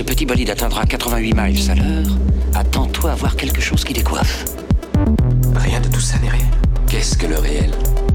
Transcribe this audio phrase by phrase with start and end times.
[0.00, 2.16] ce petit bolide atteindra 88 miles à l'heure,
[2.54, 4.46] attends-toi à voir quelque chose qui décoiffe.
[5.54, 6.46] Rien de tout ça n'est réel.
[6.88, 7.70] Qu'est-ce que le réel?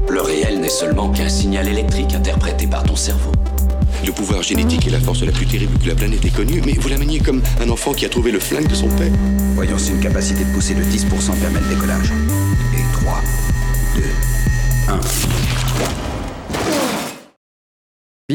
[0.08, 3.30] Le réel n'est seulement qu'un signal électrique interprété par ton cerveau.
[4.04, 6.72] Le pouvoir génétique est la force la plus terrible que la planète ait connue, mais
[6.72, 9.12] vous la maniez comme un enfant qui a trouvé le flingue de son père.
[9.54, 12.12] Voyons si une capacité de pousser de 10% permet le décollage.
[12.76, 13.22] Et 3,
[13.94, 14.02] 2,
[14.88, 16.05] 1.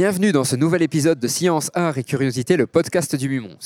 [0.01, 3.59] Bienvenue dans ce nouvel épisode de Science, Art et Curiosité, le podcast du Mumons.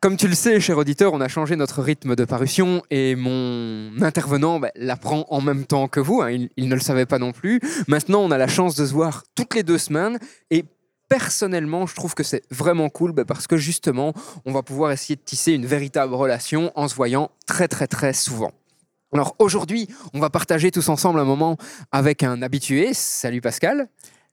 [0.00, 4.00] Comme tu le sais, cher auditeur, on a changé notre rythme de parution et mon
[4.00, 6.22] intervenant bah, l'apprend en même temps que vous.
[6.22, 7.60] hein, il, il ne le savait pas non plus.
[7.88, 10.20] Maintenant, on a la chance de se voir toutes les deux semaines
[10.52, 10.64] et
[11.08, 14.14] personnellement, je trouve que c'est vraiment cool bah, parce que justement,
[14.46, 18.12] on va pouvoir essayer de tisser une véritable relation en se voyant très très très
[18.12, 18.52] souvent.
[19.12, 21.56] Alors aujourd'hui, on va partager tous ensemble un moment
[21.90, 22.94] avec un habitué.
[22.94, 23.88] Salut Pascal.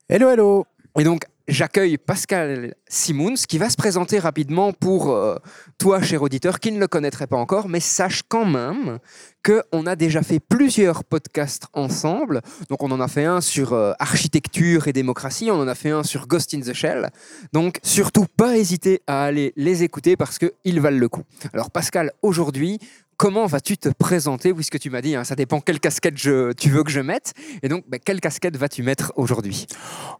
[0.08, 0.64] Hello, hello
[0.96, 5.36] Et donc, j'accueille Pascal Simons qui va se présenter rapidement pour euh,
[5.78, 8.98] toi, cher auditeur, qui ne le connaîtrait pas encore, mais sache quand même
[9.44, 12.40] qu'on a déjà fait plusieurs podcasts ensemble.
[12.68, 15.90] Donc, on en a fait un sur euh, architecture et démocratie, on en a fait
[15.90, 17.10] un sur Ghost in the Shell.
[17.52, 21.22] Donc, surtout, pas hésiter à aller les écouter parce qu'ils valent le coup.
[21.52, 22.78] Alors, Pascal, aujourd'hui,
[23.20, 26.70] comment vas-tu te présenter Puisque tu m'as dit, hein, ça dépend quelle casquette je- tu
[26.70, 27.34] veux que je mette.
[27.62, 29.66] Et donc, bah, quelle casquette vas-tu mettre aujourd'hui?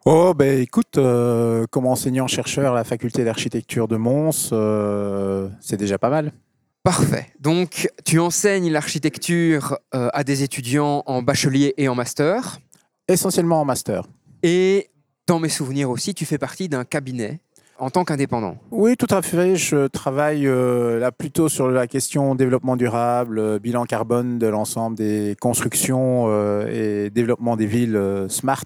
[0.05, 5.97] Oh, ben écoute, euh, comme enseignant-chercheur à la faculté d'architecture de Mons, euh, c'est déjà
[5.97, 6.33] pas mal.
[6.83, 7.29] Parfait.
[7.41, 12.59] Donc, tu enseignes l'architecture euh, à des étudiants en bachelier et en master.
[13.09, 14.05] Essentiellement en master.
[14.43, 14.91] Et
[15.27, 17.41] dans mes souvenirs aussi, tu fais partie d'un cabinet
[17.81, 18.57] en tant qu'indépendant.
[18.71, 19.57] Oui, tout à fait.
[19.57, 24.97] Je travaille euh, là plutôt sur la question développement durable, euh, bilan carbone de l'ensemble
[24.97, 28.65] des constructions euh, et développement des villes smart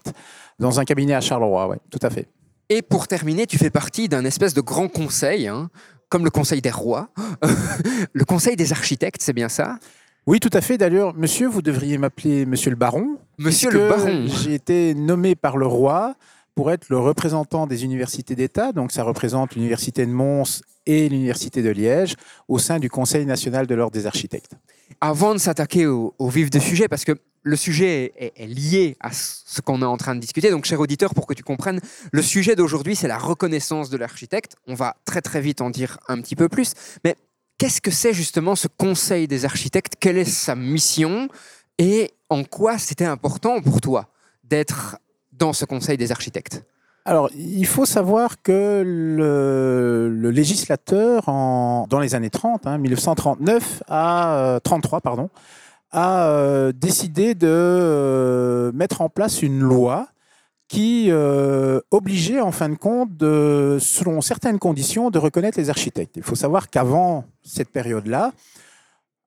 [0.58, 1.68] dans un cabinet à Charleroi.
[1.68, 2.28] Ouais, tout à fait.
[2.68, 5.70] Et pour terminer, tu fais partie d'un espèce de grand conseil, hein,
[6.08, 7.10] comme le conseil des rois,
[8.12, 9.78] le conseil des architectes, c'est bien ça?
[10.26, 10.78] Oui, tout à fait.
[10.78, 13.18] D'ailleurs, monsieur, vous devriez m'appeler monsieur le baron.
[13.38, 14.24] Monsieur le baron.
[14.26, 16.14] J'ai été nommé par le roi
[16.54, 18.72] pour être le représentant des universités d'État.
[18.72, 22.14] Donc, ça représente l'université de Mons et l'université de Liège
[22.48, 24.52] au sein du Conseil national de l'ordre des architectes.
[25.00, 28.96] Avant de s'attaquer au, au vif du sujet, parce que le sujet est, est lié
[29.00, 30.50] à ce qu'on est en train de discuter.
[30.50, 31.80] Donc, cher auditeur, pour que tu comprennes,
[32.12, 34.56] le sujet d'aujourd'hui, c'est la reconnaissance de l'architecte.
[34.66, 36.72] On va très très vite en dire un petit peu plus.
[37.04, 37.16] Mais
[37.58, 39.94] qu'est-ce que c'est justement ce Conseil des architectes?
[40.00, 41.28] Quelle est sa mission?
[41.78, 44.08] Et en quoi c'était important pour toi
[44.44, 44.96] d'être
[45.38, 46.64] dans ce Conseil des architectes
[47.04, 54.60] Alors, il faut savoir que le, législateur, dans les années 30, hein, 1939 à euh,
[54.60, 55.30] 33, pardon,
[55.94, 60.08] a euh, décidé de euh, mettre en place une loi
[60.66, 66.16] qui euh, obligeait, en fin de compte, selon certaines conditions, de reconnaître les architectes.
[66.16, 68.32] Il faut savoir qu'avant cette période-là,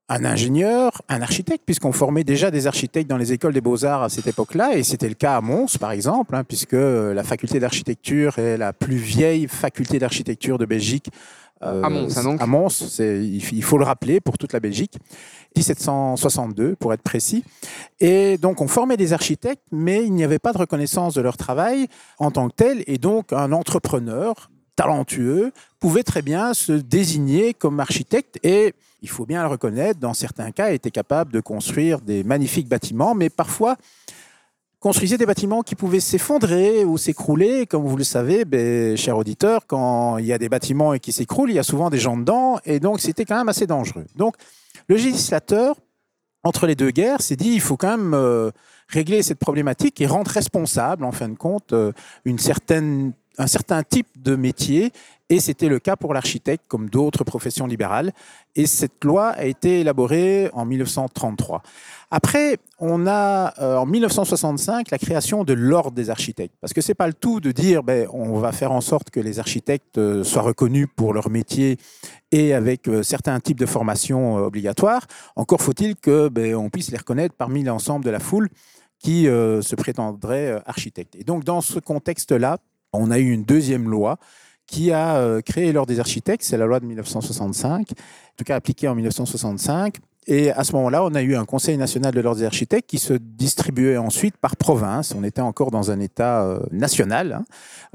[0.10, 4.10] un ingénieur, un architecte, puisqu'on formait déjà des architectes dans les écoles des beaux-arts à
[4.10, 7.60] cette époque-là, et c'était le cas à Mons, par exemple, hein, puisque euh, la faculté
[7.60, 11.10] d'architecture est la plus vieille faculté d'architecture de Belgique.
[11.62, 12.42] euh, À Mons, hein, donc.
[12.42, 14.98] À Mons, il faut le rappeler pour toute la Belgique.
[15.58, 17.44] 1762, pour être précis.
[18.00, 21.36] Et donc, on formait des architectes, mais il n'y avait pas de reconnaissance de leur
[21.36, 21.88] travail
[22.20, 25.52] en tant que tel, et donc un entrepreneur talentueux
[25.82, 30.52] pouvait très bien se désigner comme architecte et il faut bien le reconnaître, dans certains
[30.52, 33.76] cas, était capable de construire des magnifiques bâtiments, mais parfois
[34.80, 37.66] construisait des bâtiments qui pouvaient s'effondrer ou s'écrouler.
[37.66, 41.12] Comme vous le savez, ben, cher auditeur, quand il y a des bâtiments et qui
[41.12, 44.06] s'écroulent, il y a souvent des gens dedans, et donc c'était quand même assez dangereux.
[44.16, 44.36] Donc,
[44.88, 45.76] le législateur,
[46.44, 48.52] entre les deux guerres, s'est dit il faut quand même euh,
[48.88, 51.92] régler cette problématique et rendre responsable, en fin de compte, euh,
[52.26, 54.92] une certaine, un certain type de métier.
[55.30, 58.14] Et c'était le cas pour l'architecte, comme d'autres professions libérales.
[58.56, 61.62] Et cette loi a été élaborée en 1933.
[62.10, 66.56] Après, on a euh, en 1965 la création de l'ordre des architectes.
[66.62, 69.20] Parce que c'est pas le tout de dire ben, on va faire en sorte que
[69.20, 71.78] les architectes euh, soient reconnus pour leur métier
[72.32, 75.06] et avec euh, certains types de formations euh, obligatoires.
[75.36, 78.50] Encore faut-il que ben, on puisse les reconnaître parmi l'ensemble de la foule
[79.00, 81.16] qui se prétendrait architecte.
[81.16, 82.58] Et donc dans ce contexte-là,
[82.94, 84.18] on a eu une deuxième loi
[84.68, 87.96] qui a euh, créé l'ordre des architectes, c'est la loi de 1965, en
[88.36, 89.98] tout cas appliquée en 1965.
[90.30, 93.00] Et à ce moment-là, on a eu un Conseil national de l'ordre des architectes qui
[93.00, 95.16] se distribuait ensuite par province.
[95.18, 97.46] On était encore dans un État euh, national hein,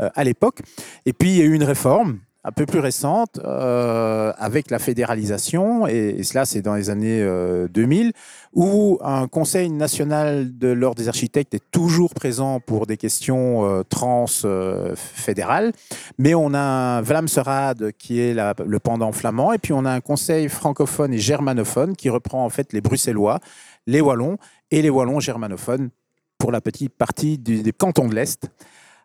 [0.00, 0.62] euh, à l'époque.
[1.05, 4.81] Et puis, il y a eu une réforme un peu plus récente, euh, avec la
[4.81, 8.12] fédéralisation, et, cela c'est dans les années euh, 2000,
[8.53, 13.83] où un Conseil national de l'ordre des architectes est toujours présent pour des questions euh,
[13.85, 15.73] trans-fédérales,
[16.19, 20.00] mais on a un Vlamserad qui est le pendant flamand, et puis on a un
[20.00, 23.39] Conseil francophone et germanophone qui reprend en fait les Bruxellois,
[23.87, 24.37] les Wallons
[24.71, 25.91] et les Wallons germanophones
[26.39, 28.49] pour la petite partie du- des cantons de l'Est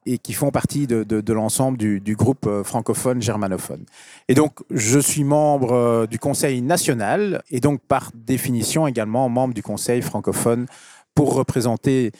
[0.07, 3.85] et qui font partie de, l'ensemble du, du groupe euh, francophone germanophone.
[4.29, 9.53] Et donc, je suis membre euh, du Conseil national et donc, par définition, également membre
[9.53, 10.65] du Conseil francophone
[11.13, 12.11] pour représenter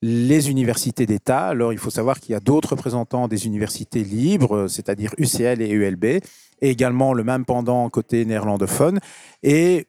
[0.00, 1.48] les universités d'État.
[1.48, 5.68] Alors, il faut savoir qu'il y a d'autres représentants des universités libres, c'est-à-dire UCL et
[5.68, 6.22] ULB, et
[6.62, 8.98] également le même pendant côté néerlandophone.
[9.42, 9.88] Et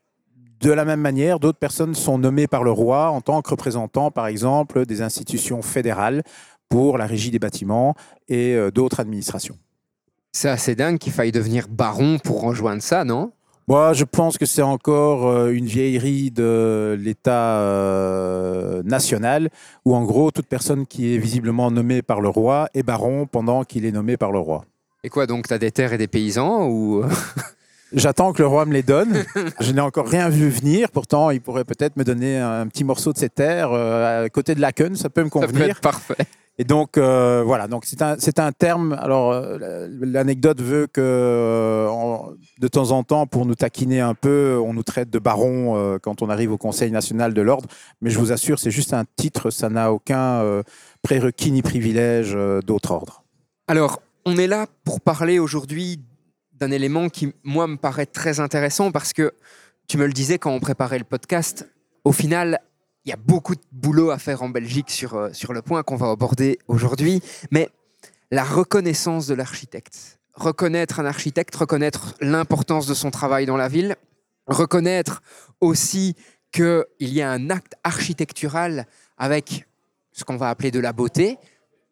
[0.59, 4.11] de la même manière, d'autres personnes sont nommées par le roi en tant que représentants,
[4.11, 6.23] par exemple, des institutions fédérales
[6.69, 7.95] pour la régie des bâtiments
[8.27, 9.57] et euh, d'autres administrations.
[10.31, 13.31] C'est assez dingue qu'il faille devenir baron pour rejoindre ça, non?
[13.67, 19.49] Moi, je pense que c'est encore euh, une vieillerie de l'État euh, national,
[19.83, 23.65] où en gros, toute personne qui est visiblement nommée par le roi est baron pendant
[23.65, 24.63] qu'il est nommé par le roi.
[25.03, 27.03] Et quoi, donc, t'as des terres et des paysans ou...
[27.93, 29.23] J'attends que le roi me les donne.
[29.61, 30.91] Je n'ai encore rien vu venir.
[30.91, 34.55] Pourtant, il pourrait peut-être me donner un petit morceau de ses terres euh, à côté
[34.55, 34.95] de Laken.
[34.95, 35.69] Ça peut me Ça peut convenir.
[35.69, 36.17] être parfait.
[36.59, 38.93] Et donc, euh, voilà, donc c'est un, un terme.
[38.99, 41.87] Alors, euh, l'anecdote veut que, euh,
[42.59, 46.21] de temps en temps, pour nous taquiner un peu, on nous traite de baron quand
[46.23, 47.69] on arrive au Conseil national de l'ordre.
[48.01, 50.63] Mais je vous assure, c'est juste un titre, ça n'a aucun
[51.03, 53.23] prérequis ni privilège d'autre ordre.
[53.67, 55.99] Alors, on est là pour parler aujourd'hui
[56.53, 59.33] d'un élément qui, moi, me paraît très intéressant parce que,
[59.87, 61.69] tu me le disais quand on préparait le podcast,
[62.03, 62.59] au final,
[63.07, 65.81] il y a beaucoup de boulot à faire en Belgique sur, euh, sur le point
[65.81, 67.21] qu'on va aborder aujourd'hui,
[67.51, 67.69] mais
[68.31, 70.19] la reconnaissance de l'architecte.
[70.33, 73.95] Reconnaître un architecte, reconnaître l'importance de son travail dans la ville,
[74.45, 75.21] reconnaître
[75.61, 76.15] aussi
[76.51, 78.87] qu'il y a un acte architectural
[79.17, 79.65] avec
[80.11, 81.37] ce qu'on va appeler de la beauté,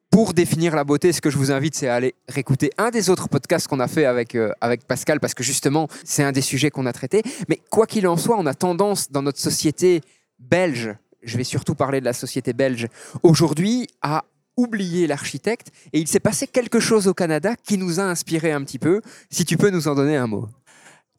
[0.10, 3.10] pour définir la beauté, ce que je vous invite, c'est à aller réécouter un des
[3.10, 6.42] autres podcasts qu'on a fait avec, euh, avec Pascal, parce que justement, c'est un des
[6.42, 7.22] sujets qu'on a traité.
[7.48, 10.02] Mais quoi qu'il en soit, on a tendance dans notre société
[10.40, 10.96] belge,
[11.26, 12.88] je vais surtout parler de la société belge,
[13.24, 14.24] aujourd'hui, à
[14.58, 15.68] oublier l'architecte.
[15.92, 19.02] Et il s'est passé quelque chose au Canada qui nous a inspiré un petit peu.
[19.30, 20.48] Si tu peux nous en donner un mot.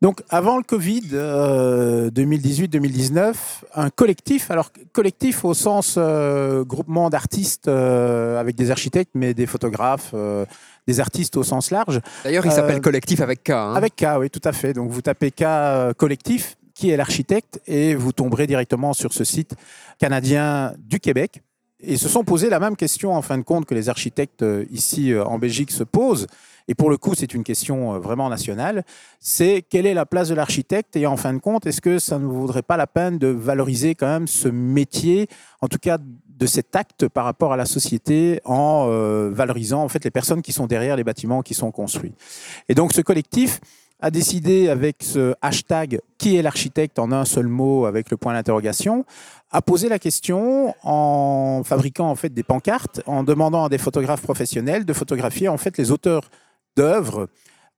[0.02, 3.34] Donc, avant le Covid, euh, 2018-2019,
[3.74, 9.46] un collectif, alors collectif au sens euh, groupement d'artistes euh, avec des architectes, mais des
[9.46, 10.44] photographes, euh,
[10.86, 13.50] des artistes au sens large, D'ailleurs, il Euh, s'appelle Collectif avec K.
[13.50, 13.72] hein.
[13.74, 14.72] avec K, oui, tout à fait.
[14.74, 19.24] Donc, vous tapez K euh, collectif, qui est l'architecte, et vous tomberez directement sur ce
[19.24, 19.56] site
[19.98, 21.42] canadien du Québec.
[21.80, 24.64] Et se sont posé la même question, en fin de compte, que les architectes euh,
[24.70, 26.26] ici euh, en Belgique se posent.
[26.68, 28.84] Et pour le coup, c'est une question euh, vraiment nationale.
[29.20, 32.18] C'est quelle est la place de l'architecte Et en fin de compte, est-ce que ça
[32.18, 35.28] ne vaudrait pas la peine de valoriser quand même ce métier,
[35.62, 38.88] en tout cas de cet acte par rapport à la société, en
[39.30, 42.12] valorisant en fait les personnes qui sont derrière les bâtiments qui sont construits?
[42.68, 43.58] Et donc, ce collectif
[44.00, 48.34] a décidé avec ce hashtag qui est l'architecte en un seul mot avec le point
[48.34, 49.04] d'interrogation,
[49.50, 54.22] a posé la question en fabriquant en fait des pancartes, en demandant à des photographes
[54.22, 56.30] professionnels de photographier en fait les auteurs
[56.76, 57.28] d'œuvres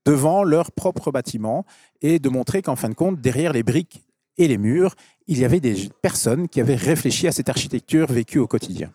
[0.05, 1.65] devant leur propre bâtiment
[2.03, 4.05] et de montrer qu'en fin de compte derrière les briques
[4.39, 4.95] et les murs,
[5.27, 8.91] il y avait des personnes qui avaient réfléchi à cette architecture vécue au quotidien.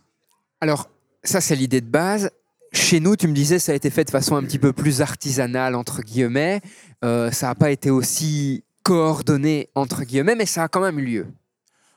[0.62, 0.90] Alors,
[1.24, 2.32] ça, c'est l'idée de base.
[2.74, 5.02] Chez nous, tu me disais, ça a été fait de façon un petit peu plus
[5.02, 6.60] artisanale, entre guillemets.
[7.06, 11.06] Euh, ça n'a pas été aussi coordonné, entre guillemets, mais ça a quand même eu
[11.06, 11.28] lieu.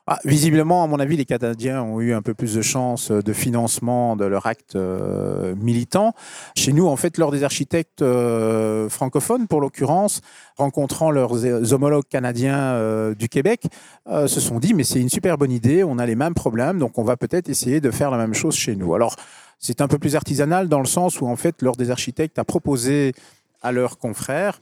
[0.09, 3.33] Ah, visiblement, à mon avis, les Canadiens ont eu un peu plus de chance de
[3.33, 6.15] financement de leur acte euh, militant.
[6.55, 10.21] Chez nous, en fait, lors des architectes euh, francophones, pour l'occurrence,
[10.57, 13.65] rencontrant leurs euh, homologues canadiens euh, du Québec,
[14.07, 16.79] euh, se sont dit, mais c'est une super bonne idée, on a les mêmes problèmes,
[16.79, 18.95] donc on va peut-être essayer de faire la même chose chez nous.
[18.95, 19.17] Alors,
[19.59, 22.45] c'est un peu plus artisanal dans le sens où, en fait, lors des architectes a
[22.45, 23.13] proposé
[23.61, 24.61] à leurs confrères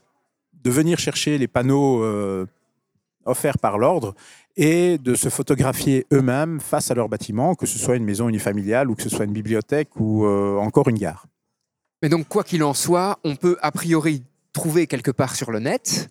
[0.62, 2.46] de venir chercher les panneaux euh,
[3.26, 4.14] offerts par l'ordre
[4.56, 8.90] et de se photographier eux-mêmes face à leur bâtiment, que ce soit une maison unifamiliale
[8.90, 11.26] ou que ce soit une bibliothèque ou euh, encore une gare.
[12.02, 15.58] Mais donc, quoi qu'il en soit, on peut a priori trouver quelque part sur le
[15.58, 16.08] net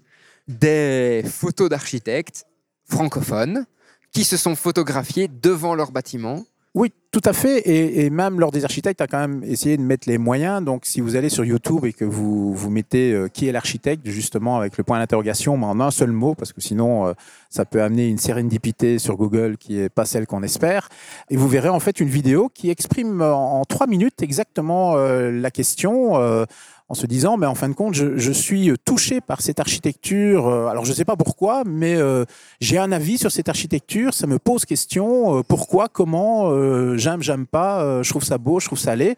[0.48, 2.46] des photos d'architectes
[2.86, 3.66] francophones
[4.12, 6.46] qui se sont photographiés devant leur bâtiment.
[6.74, 9.84] Oui, Tout à fait, et, et même lors des architectes, a quand même essayé de
[9.84, 10.64] mettre les moyens.
[10.66, 14.10] Donc, si vous allez sur YouTube et que vous, vous mettez euh, qui est l'architecte,
[14.10, 17.14] justement avec le point d'interrogation, mais en un seul mot, parce que sinon, euh,
[17.52, 20.90] ça peut amener une sérendipité sur Google qui est pas celle qu'on espère.
[21.30, 25.30] Et vous verrez en fait une vidéo qui exprime en, en trois minutes exactement euh,
[25.32, 26.18] la question.
[26.20, 26.46] euh,
[26.90, 30.48] en se disant, mais en fin de compte, je, je suis touché par cette architecture.
[30.48, 32.26] Euh, Alors, je ne sais pas pourquoi, mais euh,
[32.60, 34.14] j'ai un avis sur cette architecture.
[34.14, 35.40] Ça me pose question.
[35.40, 37.84] Euh, pourquoi, comment, euh, j'aime, j'aime pas.
[37.84, 39.16] euh, je trouve ça beau, je trouve ça laid.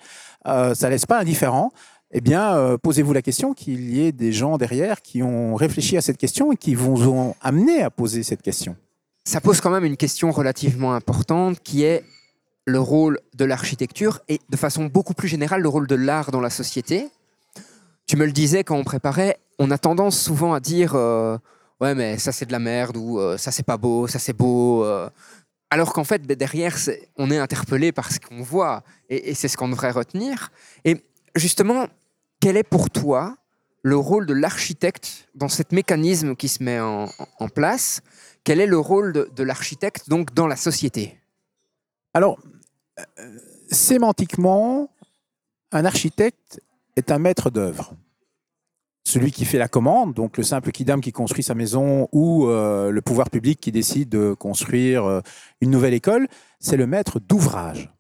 [0.48, 1.72] Euh, ça laisse pas indifférent.
[2.12, 5.98] Eh bien, euh, posez-vous la question qu'il y ait des gens derrière qui ont réfléchi
[5.98, 8.75] à cette question et qui vous ont amené à poser cette question.
[9.25, 12.04] Ça pose quand même une question relativement importante qui est
[12.65, 16.42] le rôle de l'architecture et de façon beaucoup plus générale le rôle de l'art dans
[16.42, 17.10] la société.
[18.08, 20.94] Tu me le disais quand on préparait, on a tendance souvent à dire
[21.82, 24.86] ouais mais ça c'est de la merde ou ça c'est pas beau, ça c'est beau.
[25.75, 26.77] Alors qu'en fait ben, derrière
[27.17, 30.53] on est interpellé par ce qu'on voit et, c'est ce qu'on devrait retenir.
[30.86, 31.03] Et
[31.36, 31.88] justement,
[32.39, 33.36] quel est pour toi
[33.84, 37.10] le rôle de l'architecte dans cet mécanisme qui se met en-
[37.53, 38.00] place?
[38.46, 41.20] Quel est le rôle de, de l'architecte donc dans la société?
[42.13, 42.39] Alors,
[42.98, 43.38] euh,
[43.70, 44.89] sémantiquement,
[45.74, 46.62] un architecte
[46.96, 47.94] est un maître d'œuvre.
[49.08, 52.90] Celui qui fait la commande, donc le simple kidam qui construit sa maison ou euh,
[52.90, 55.22] le pouvoir public qui décide de construire euh,
[55.62, 56.28] une nouvelle école,
[56.60, 57.96] c'est le maître d'ouvrage.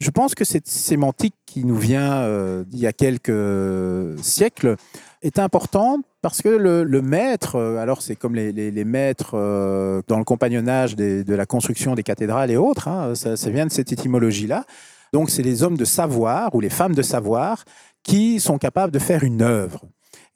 [0.00, 4.76] Je pense que cette sémantique qui nous vient euh, d'il y a quelques siècles
[5.22, 10.24] est importante parce que le, maître, euh, alors c'est comme les, maîtres euh, dans le
[10.24, 14.64] compagnonnage de la construction des cathédrales et autres, hein, ça, ça vient de cette étymologie-là.
[15.12, 17.64] Donc c'est les hommes de savoir ou les femmes de savoir
[18.04, 19.80] qui sont capables de faire une œuvre.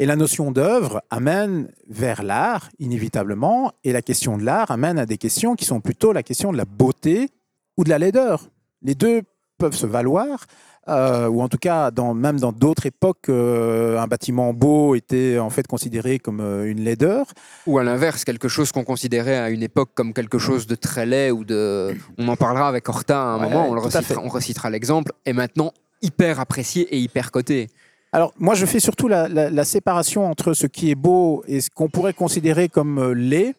[0.03, 5.07] Et la notion d'œuvre amène vers l'art, inévitablement, et la question de l'art amène à
[5.07, 7.29] des questions qui sont plutôt la question de la beauté
[7.77, 8.49] ou de la laideur.
[8.83, 9.23] Les deux
[9.59, 10.47] peuvent se valoir,
[10.89, 15.39] euh, ou en tout cas, dans, même dans d'autres époques, euh, un bâtiment beau était
[15.39, 17.27] en fait considéré comme euh, une laideur.
[17.69, 21.07] Ou à l'inverse, quelque chose qu'on considérait à une époque comme quelque chose de très
[21.07, 21.95] laid ou de...
[22.19, 24.17] On en parlera avec Horta à un Ouais, moment, on, le recitera, fait.
[24.17, 27.69] on recitera l'exemple, et maintenant hyper apprécié et hyper coté.
[28.15, 31.89] Alors, moi, je fais surtout la, séparation entre ce qui est beau et ce qu'on
[31.89, 33.55] pourrait considérer comme euh, laid.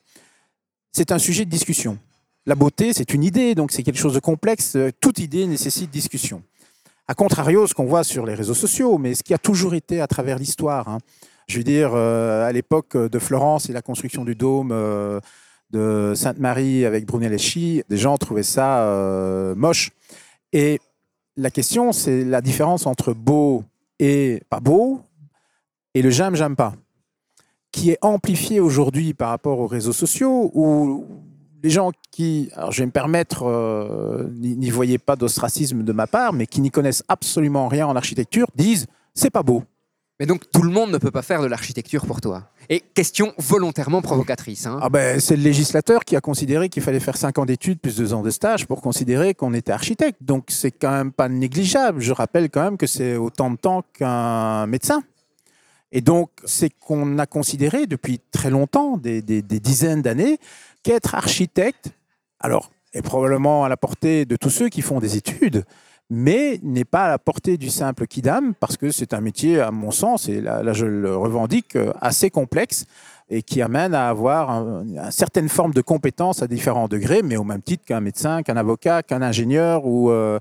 [0.91, 1.97] C'est un sujet de discussion.
[2.45, 4.75] La beauté, c'est une idée, donc c'est quelque chose de complexe.
[4.75, 6.43] Euh, Toute idée nécessite discussion.
[7.07, 10.01] A contrario, ce qu'on voit sur les réseaux sociaux, mais ce qui a toujours été
[10.01, 10.87] à travers l'histoire.
[10.87, 10.99] hein.
[11.47, 14.69] Je veux dire, euh, à l'époque de Florence et la construction du dôme
[15.71, 19.91] de Sainte-Marie avec Brunelleschi, des gens trouvaient ça moche.
[20.53, 20.79] Et
[21.35, 23.65] la question, c'est la différence entre beau
[23.99, 25.01] et pas beau,
[25.93, 26.73] et le j'aime, j'aime pas,
[27.71, 31.05] qui est amplifié aujourd'hui par rapport aux réseaux sociaux, où
[31.63, 36.07] les gens qui, alors je vais me permettre, euh, n'y voyez pas d'ostracisme de ma
[36.07, 39.63] part, mais qui n'y connaissent absolument rien en architecture, disent c'est pas beau.
[40.23, 42.43] Mais donc tout le monde ne peut pas faire de l'architecture pour toi.
[42.69, 44.65] Et question volontairement provocatrice.
[44.67, 44.79] hein.
[44.81, 47.97] Ah ben, c'est le législateur qui a considéré qu'il fallait faire 5 ans d'études plus
[47.97, 50.19] 2 ans de stage pour considérer qu'on était architecte.
[50.23, 51.99] Donc c'est quand même pas négligeable.
[51.99, 55.03] Je rappelle quand même que c'est autant de temps qu'un médecin.
[55.91, 60.37] Et donc c'est qu'on a considéré depuis très longtemps, des, des- des dizaines d'années,
[60.83, 61.91] qu'être architecte,
[62.39, 65.65] alors est probablement à la portée de tous ceux qui font des études,
[66.09, 69.71] mais n'est pas à la portée du simple kidam, parce que c'est un métier, à
[69.71, 72.85] mon sens, et là, je le revendique, euh, assez complexe
[73.29, 77.37] et qui amène à avoir un- une certaine forme de compétence à différents degrés, mais
[77.37, 80.39] au même titre qu'un médecin, qu'un avocat, qu'un ingénieur ou euh,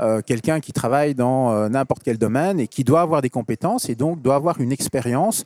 [0.00, 3.94] euh, quelqu'un qui travaille dans n'importe quel domaine et qui doit avoir des compétences et
[3.94, 5.44] donc doit avoir une expérience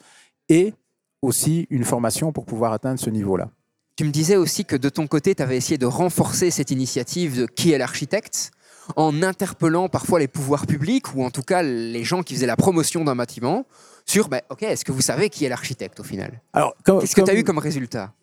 [0.49, 0.73] et
[1.21, 3.51] aussi une formation pour pouvoir atteindre ce niveau-là.
[3.97, 7.41] Tu me disais aussi que de ton côté, tu avais essayé de renforcer cette initiative
[7.41, 8.53] de qui est l'architecte
[8.97, 12.57] en interpellant parfois les pouvoirs publics ou en tout cas les gens qui faisaient la
[12.57, 13.67] promotion d'un bâtiment
[14.09, 16.41] sur, bah, ok, est-ce que vous savez qui est l'architecte au final?
[16.55, 18.15] Alors, Qu'est-ce que tu as eu comme résultat?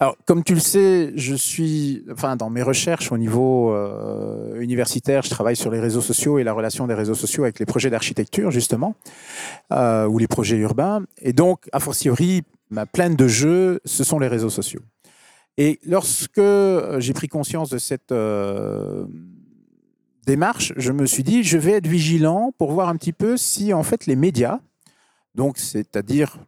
[0.00, 5.22] Alors, comme tu le sais, je suis, enfin, dans mes recherches au niveau euh, universitaire,
[5.22, 7.90] je travaille sur les réseaux sociaux et la relation des réseaux sociaux avec les projets
[7.90, 8.94] d'architecture, justement,
[9.72, 11.04] euh, ou les projets urbains.
[11.20, 14.80] Et donc, a fortiori, ma plaine de jeu, ce sont les réseaux sociaux.
[15.58, 19.06] Et lorsque euh, j'ai pris conscience de cette euh,
[20.26, 23.72] démarche, je me suis dit, je vais être vigilant pour voir un petit peu si,
[23.72, 24.60] en fait, les médias,
[25.34, 26.38] donc, c'est-à-dire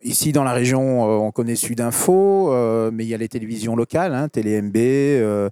[0.00, 3.74] Ici, dans la région, euh, on connaît Sudinfo, euh, mais il y a les télévisions
[3.74, 5.48] locales, hein, TéléMB, euh,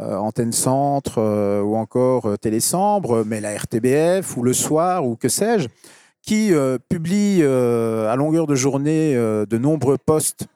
[0.00, 5.28] euh, Antenne Centre ou encore euh, Télésambre, mais la RTBF ou Le Soir ou que
[5.28, 5.68] sais-je,
[6.22, 10.48] qui euh, à longueur de journée de nombreux posts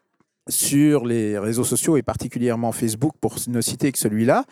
[0.48, 4.44] sur les réseaux sociaux et particulièrement Facebook pour ne citer que celui-là,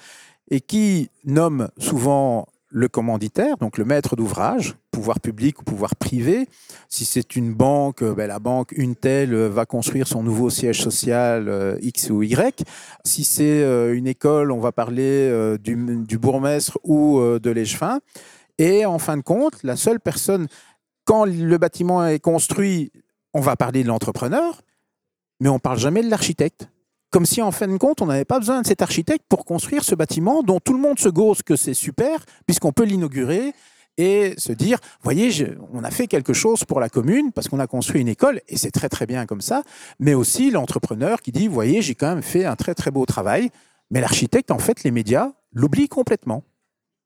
[0.50, 6.48] et qui nomme souvent le commanditaire, donc le maître d'ouvrage, pouvoir public ou pouvoir privé.
[6.88, 11.48] Si c'est une banque, ben la banque une telle va construire son nouveau siège social
[11.48, 12.64] euh, X ou Y.
[13.04, 18.00] Si c'est euh, une école, on va parler euh, du, du, bourgmestre ou de l'échevin.
[18.58, 20.48] Et en fin de compte, la seule personne,
[21.04, 22.90] quand le bâtiment est construit,
[23.32, 24.62] on va parler de l'entrepreneur,
[25.40, 26.68] mais on ne parle jamais de l'architecte
[27.10, 29.84] comme si en fin de compte, on n'avait pas besoin de cet architecte pour construire
[29.84, 33.52] ce bâtiment dont tout le monde se gauze que c'est super, puisqu'on peut l'inaugurer
[33.98, 35.30] et se dire, voyez,
[35.72, 38.56] on a fait quelque chose pour la commune parce qu'on a construit une école et
[38.56, 39.62] c'est très très bien comme ça,
[39.98, 43.50] mais aussi l'entrepreneur qui dit, voyez, j'ai quand même fait un très très beau travail,
[43.90, 46.42] mais l'architecte, en fait, les médias l'oublient complètement.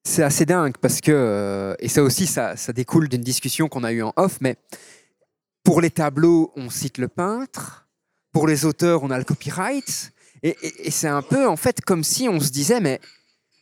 [0.04, 3.84] C'est assez dingue parce que, euh, et ça aussi, ça, ça découle d'une discussion qu'on
[3.84, 4.56] a eue en off, mais
[5.62, 7.86] pour les tableaux, on cite le peintre,
[8.32, 10.12] pour les auteurs, on a le copyright.
[10.42, 10.56] Et,
[10.90, 13.00] c'est un peu, en fait, comme si on se disait, mais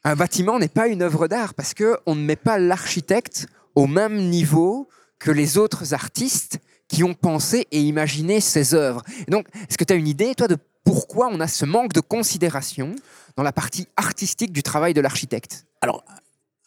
[0.04, 4.28] un bâtiment n'est pas une œuvre d'art parce qu'on ne met pas l'architecte au même
[4.28, 9.02] niveau que les autres artistes qui ont pensé et imaginé ces œuvres.
[9.28, 12.00] donc, est-ce que tu as une idée, toi, de pourquoi on a ce manque de
[12.00, 12.94] considération
[13.36, 15.66] dans la partie artistique du travail de l'architecte?
[15.82, 16.02] Alors,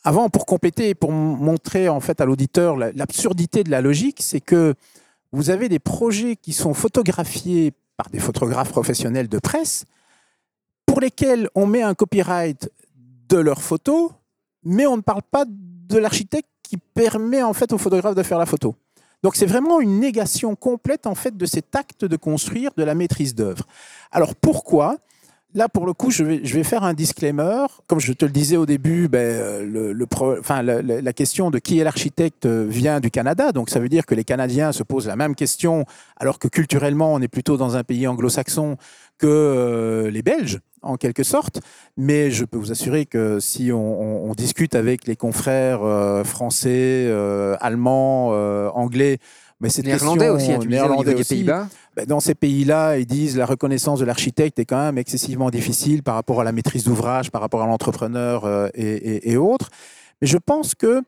[0.04, 4.76] avant, pour compléter, pour montrer en fait à l'auditeur l'absurdité de la logique, c'est que
[5.32, 9.86] vous avez des projets qui sont photographiés par des photographes professionnels de presse,
[10.88, 12.72] pour lesquels on met un copyright
[13.30, 14.10] de leurs photos,
[14.64, 18.40] mais on ne parle pas de l'architecte qui permet en fait au photographe de faire
[18.40, 18.74] la photo.
[19.22, 22.96] Donc c'est vraiment une négation complète en fait de cet acte de construire, de la
[22.96, 23.68] maîtrise d'œuvre.
[24.10, 24.98] Alors pourquoi?
[25.54, 27.66] Là, pour le coup, je vais, faire un disclaimer.
[27.88, 29.70] Comme je te le disais au début, ben,
[30.40, 33.52] enfin, la, question de qui est l'architecte vient du Canada.
[33.52, 35.86] Donc, ça veut dire que les Canadiens se posent la même question,
[36.18, 38.78] alors que culturellement, on est plutôt dans un pays anglo-saxon
[39.18, 41.60] que euh, les Belges, en quelque sorte.
[41.98, 47.58] Mais je peux vous assurer que si on, discute avec les confrères euh, français, euh,
[47.60, 48.30] allemands,
[48.74, 49.20] anglais,
[49.62, 51.68] mais c'est néerlandais aussi, tu néerlandais des Pays-Bas.
[51.96, 56.04] Ben, dans ces pays-là, ils disent la reconnaissance de l'architecte est quand même excessivement difficile
[56.04, 59.70] par rapport à la maîtrise d'ouvrage, par rapport à l'entrepreneur euh, et, autres.
[60.22, 61.02] Mais je pense que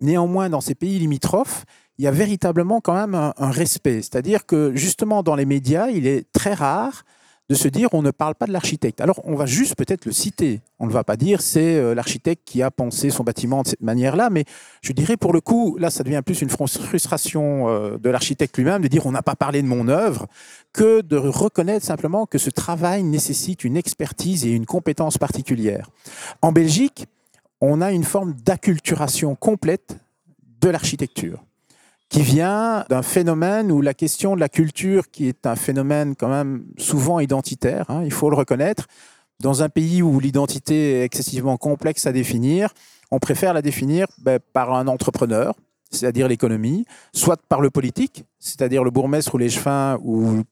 [0.00, 1.64] néanmoins, dans ces pays limitrophes,
[1.98, 3.96] il y a véritablement quand même un, un respect.
[3.96, 7.04] C'est-à-dire que justement, dans les médias, il est très rare
[7.48, 9.00] de se dire on ne parle pas de l'architecte.
[9.00, 10.60] Alors on va juste peut-être le citer.
[10.78, 13.82] On ne va pas dire c'est euh, l'architecte qui a pensé son bâtiment de cette
[13.82, 14.44] manière-là, mais
[14.82, 18.82] je dirais pour le coup, là ça devient plus une frustration euh, de l'architecte lui-même
[18.82, 20.26] de dire on n'a pas parlé de mon œuvre
[20.72, 25.90] que de reconnaître simplement que ce travail nécessite une expertise et une compétence particulière.
[26.40, 27.06] En Belgique,
[27.60, 29.98] on a une forme d'acculturation complète
[30.60, 31.44] de l'architecture
[32.12, 36.28] qui vient d'un phénomène où la question de la culture, qui est un phénomène quand
[36.28, 38.86] même souvent identitaire, hein, il faut le reconnaître,
[39.40, 42.68] dans un pays où l'identité est excessivement complexe à définir,
[43.10, 45.54] on préfère la définir ben, par un entrepreneur,
[45.90, 50.42] c'est-à-dire l'économie, soit par le politique, c'est-à-dire le bourgmestre ou l'échevin ou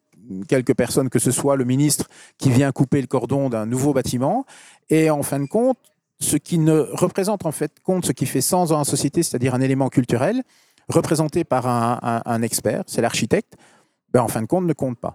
[0.49, 2.07] quelques personnes que ce soit, le ministre
[2.39, 4.47] qui vient couper le cordon d'un nouveau bâtiment,
[4.89, 5.77] et en fin de compte,
[6.21, 9.55] ce qui ne représente en fait compte ce qui fait sens dans la société, c'est-à-dire
[9.55, 10.43] un élément culturel,
[10.91, 13.55] représenté par un, expert, c'est l'architecte,
[14.13, 15.15] ben, en fin de compte, ne compte pas.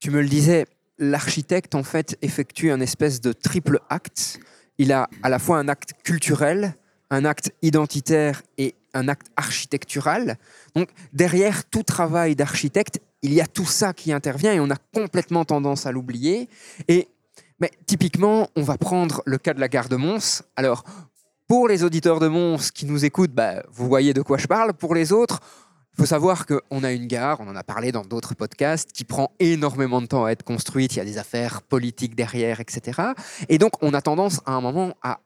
[0.00, 0.66] Tu me le disais,
[0.98, 4.38] l'architecte, en fait, effectue un espèce de triple acte.
[4.78, 6.74] Il a à la fois un acte culturel,
[7.10, 10.36] un acte identitaire et un acte architectural.
[10.74, 14.76] Donc, derrière tout travail d'architecte, il y a tout ça qui intervient et on a
[14.94, 16.48] complètement tendance à l'oublier.
[16.86, 17.08] Et
[17.60, 20.42] mais typiquement, on va prendre le cas de la gare de Mons.
[20.54, 20.84] Alors,
[21.48, 24.74] pour les auditeurs de Mons qui nous écoutent, bah, vous voyez de quoi je parle.
[24.74, 25.40] Pour les autres,
[25.94, 29.04] il faut savoir qu'on a une gare, on en a parlé dans d'autres podcasts, qui
[29.04, 30.94] prend énormément de temps à être construite.
[30.94, 33.00] Il y a des affaires politiques derrière, etc.
[33.48, 35.20] Et donc, on a tendance à un moment à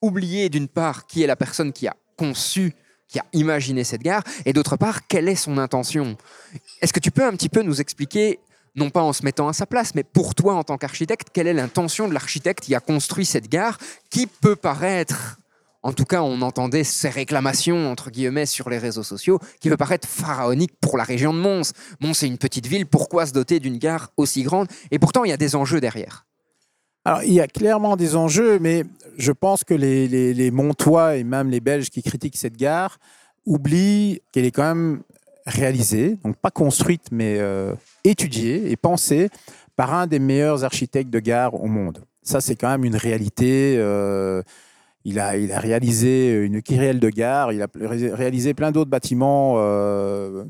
[0.00, 2.74] oublier d'une part qui est la personne qui a conçu
[3.06, 6.16] qui a imaginé cette gare, et d'autre part, quelle est son intention.
[6.82, 8.38] Est-ce que tu peux un petit peu nous expliquer,
[8.76, 11.46] non pas en se mettant à sa place, mais pour toi en tant qu'architecte, quelle
[11.46, 13.78] est l'intention de l'architecte qui a construit cette gare,
[14.10, 15.37] qui peut paraître
[15.82, 19.76] en tout cas, on entendait ces réclamations, entre guillemets, sur les réseaux sociaux, qui peut
[19.76, 21.72] paraître pharaonique pour la région de Mons.
[22.00, 24.66] Mons est une petite ville, pourquoi se doter d'une gare aussi grande?
[24.90, 26.26] Et pourtant, il y a des enjeux derrière.
[27.04, 28.84] Alors, il y a clairement des enjeux, mais
[29.16, 32.98] je pense que les, Montois et même les Belges qui critiquent cette gare
[33.46, 35.02] oublient qu'elle est quand même
[35.46, 37.72] réalisée, donc pas construite, mais euh,
[38.04, 39.30] étudiée et pensée
[39.76, 42.04] par un des meilleurs architectes de gare au monde.
[42.22, 43.76] Ça, c'est quand même une réalité.
[43.78, 44.42] Euh,
[45.04, 50.44] il a, réalisé une kyrielle de gare, il a réalisé plein d'autres bâtiments, euh,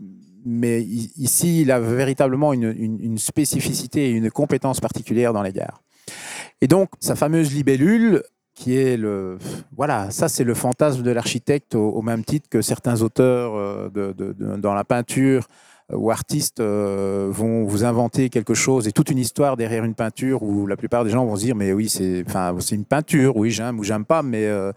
[0.45, 5.83] mais ici, il a véritablement une, spécificité et une compétence particulière dans les gares.
[6.61, 8.23] Et donc, sa fameuse libellule,
[8.55, 9.39] qui est le
[9.77, 14.33] voilà ça c'est le fantasme de l'architecte au, même titre que certains auteurs euh, de,
[14.57, 15.47] dans la peinture
[15.92, 20.42] ou artistes euh, vont vous inventer quelque chose et toute une histoire derrière une peinture
[20.42, 23.37] où la plupart des gens vont se dire mais oui c'est enfin c'est une peinture
[23.37, 24.72] oui j'aime ou j'aime pas mais euh,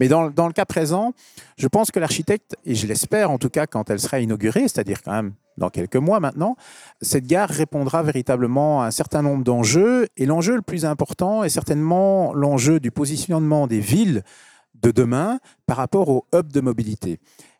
[0.00, 1.12] mais dans, dans le cas présent
[1.56, 5.02] je pense que l'architecte et je l'espère en tout cas quand elle sera inaugurée c'est-à-dire
[5.02, 6.56] quand même dans quelques mois maintenant
[7.00, 10.06] cette gare répondra véritablement à un certain nombre d'enjeux.
[10.16, 14.22] Et l'enjeu le plus important est certainement l'enjeu du positionnement des villes
[14.82, 17.18] de demain par rapport aux hubs de mobilité.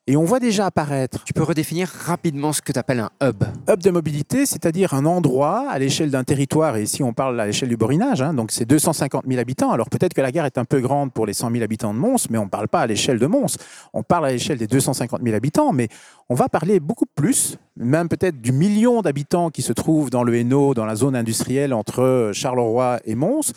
[0.08, 3.42] Et on voit déjà apparaître Tu peux redéfinir rapidement ce que tu appelles un hub.
[3.68, 7.46] hub de mobilité, c'est-à-dire un endroit à l'échelle d'un territoire, et ici on parle à
[7.46, 9.72] l'échelle du Borinage, hein, donc c'est 250 000 habitants.
[9.72, 11.98] Alors peut-être que la gare est un peu grande pour les 100 000 habitants de
[11.98, 13.56] Mons, mais on ne parle pas à l'échelle de Mons.
[13.94, 15.88] On parle à l'échelle des 250 000 habitants, mais
[16.28, 20.36] on va parler beaucoup plus, même peut-être du million d'habitants qui se trouvent dans le
[20.36, 23.52] Hainaut, dans la zone industrielle entre Charleroi et Mons,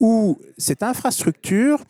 [0.00, 1.80] où cette infrastructure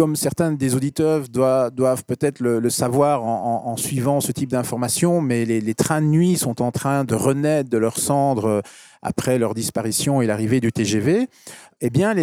[0.00, 5.74] comme certains des auditeurs doivent, peut-être le, savoir en, suivant ce type d'informations, mais les,
[5.74, 8.60] trains de nuit sont en train de renaître de leurs cendres euh,
[9.02, 11.28] après leur disparition et l'arrivée du TGV.
[11.82, 12.14] Eh bien,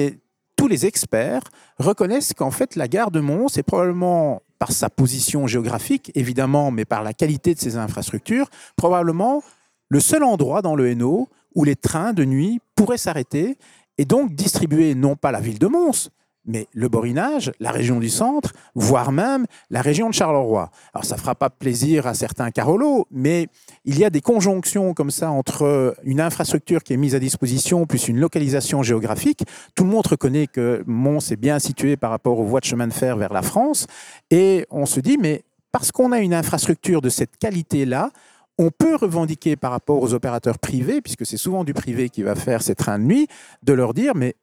[0.55, 1.43] tous les experts
[1.77, 6.83] reconnaissent qu'en fait, la gare de Mons est probablement, par sa position géographique, évidemment, mais
[6.83, 9.43] par la qualité de ses infrastructures, probablement
[9.89, 13.59] le seul endroit dans le Hainaut où les trains de nuit pourraient s'arrêter
[13.99, 16.09] et donc distribuer non pas la ville de Mons,
[16.47, 20.71] mais le Borinage, la région du centre, voire même la région de Charleroi.
[20.93, 23.47] Alors ça fera pas plaisir à certains Carolos, mais
[23.86, 27.86] il y a des conjonctions comme ça entre une infrastructure qui est mise à disposition
[27.86, 29.43] plus une localisation géographique.
[29.75, 32.88] Tout le monde reconnaît que Mons est bien situé par rapport aux voies de chemin
[32.88, 33.88] de fer vers la France,
[34.31, 38.12] et on se dit, mais parce qu'on a une infrastructure de cette qualité-là,
[38.57, 42.36] on peut revendiquer par rapport aux opérateurs privés, puisque c'est souvent du privé qui va
[42.36, 43.27] faire ces trains de nuit,
[43.63, 44.36] de leur dire, mais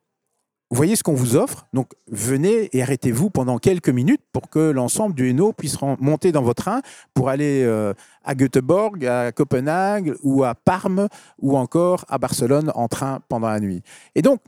[0.71, 5.15] voyez ce qu'on vous offre, donc venez et arrêtez-vous pendant quelques minutes pour que l'ensemble
[5.15, 10.43] du Hainaut puisse monter dans votre train pour aller euh, à Göteborg, à Copenhague ou
[10.45, 11.09] à Parme
[11.41, 13.83] ou encore à Barcelone en train pendant la nuit.
[14.15, 14.41] Et donc,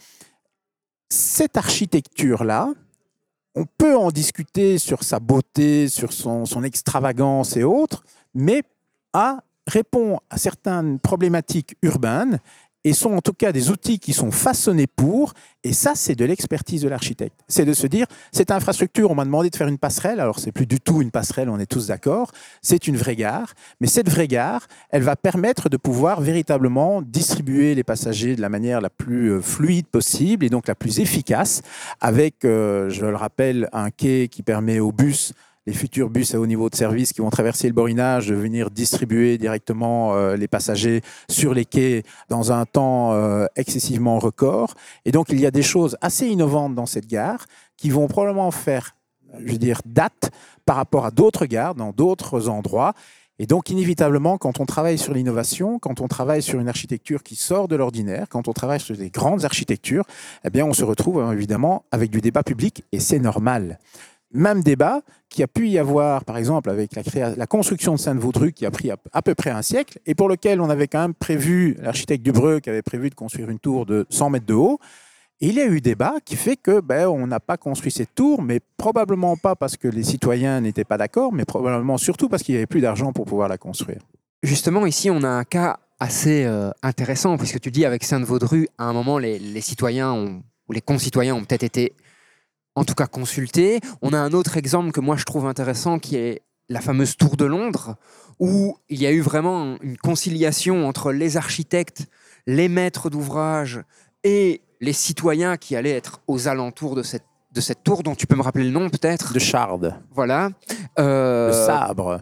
[1.09, 2.73] cette architecture-là,
[3.55, 8.63] on peut en discuter sur sa beauté, sur son, son extravagance et autres, mais
[9.13, 12.39] a, répond à certaines problématiques urbaines
[12.87, 16.25] et sont en tout cas des outils qui sont façonnés pour, et ça c'est de
[16.25, 17.35] l'expertise de l'architecte.
[17.49, 20.53] C'est de se dire, cette infrastructure, on m'a demandé de faire une passerelle, alors c'est
[20.53, 22.31] plus du tout une passerelle, on est tous d'accord,
[22.63, 27.75] c'est une vraie gare, mais cette vraie gare, elle va permettre de pouvoir véritablement distribuer
[27.75, 31.63] les passagers de la manière la plus euh, fluide possible et donc la plus efficace,
[32.01, 35.33] avec, euh, je le rappelle, un quai qui permet aux bus
[35.67, 39.37] les futurs bus à haut niveau de service qui vont traverser le borinage, venir distribuer
[39.37, 44.75] directement euh, les passagers sur les quais dans un temps euh, excessivement record.
[45.05, 48.51] Et donc, il y a des choses assez innovantes dans cette gare qui vont probablement
[48.51, 48.95] faire,
[49.45, 50.31] je veux dire, date
[50.65, 52.95] par rapport à d'autres gares dans d'autres endroits.
[53.39, 57.37] Et donc, inévitablement, quand on travaille sur l'innovation, quand on travaille sur une architecture qui
[57.37, 60.05] sort de l'ordinaire, quand on travaille sur des grandes architectures,
[60.45, 63.79] eh bien, on se retrouve euh, évidemment avec du débat public et c'est normal
[64.37, 68.65] même débat qui a pu y avoir, par exemple, avec la, construction de Sainte-Vaudru, qui
[68.65, 71.77] a pris à, peu près un siècle, et pour lequel on avait quand même prévu,
[71.81, 74.79] l'architecte Dubreux qui avait prévu de construire une tour de 100 mètres de haut.
[75.41, 78.41] Il y a eu débat qui fait que ben, on n'a pas construit cette tour,
[78.41, 82.55] mais probablement pas parce que les citoyens n'étaient pas d'accord, mais probablement surtout parce qu'il
[82.55, 84.01] n'y avait plus d'argent pour pouvoir la construire.
[84.43, 88.85] Justement, ici, on a un cas assez euh, intéressant, puisque tu dis avec Sainte-Vaudru, à
[88.85, 91.93] un moment, les, les citoyens ont- ou les concitoyens ont peut-être été,
[92.77, 93.81] en tout cas, consultés.
[94.03, 97.37] On a un autre exemple que moi je trouve intéressant, qui est la fameuse Tour
[97.37, 97.97] de Londres,
[98.39, 102.07] où il y a eu vraiment une conciliation entre les architectes,
[102.47, 103.83] les maîtres d'ouvrage
[104.25, 108.27] et les citoyens qui allaient être aux alentours de cette, de cette tour, dont tu
[108.27, 109.33] peux me rappeler le nom peut-être?
[109.33, 110.51] De Chardes, Voilà.
[110.99, 112.21] Euh, le sabre,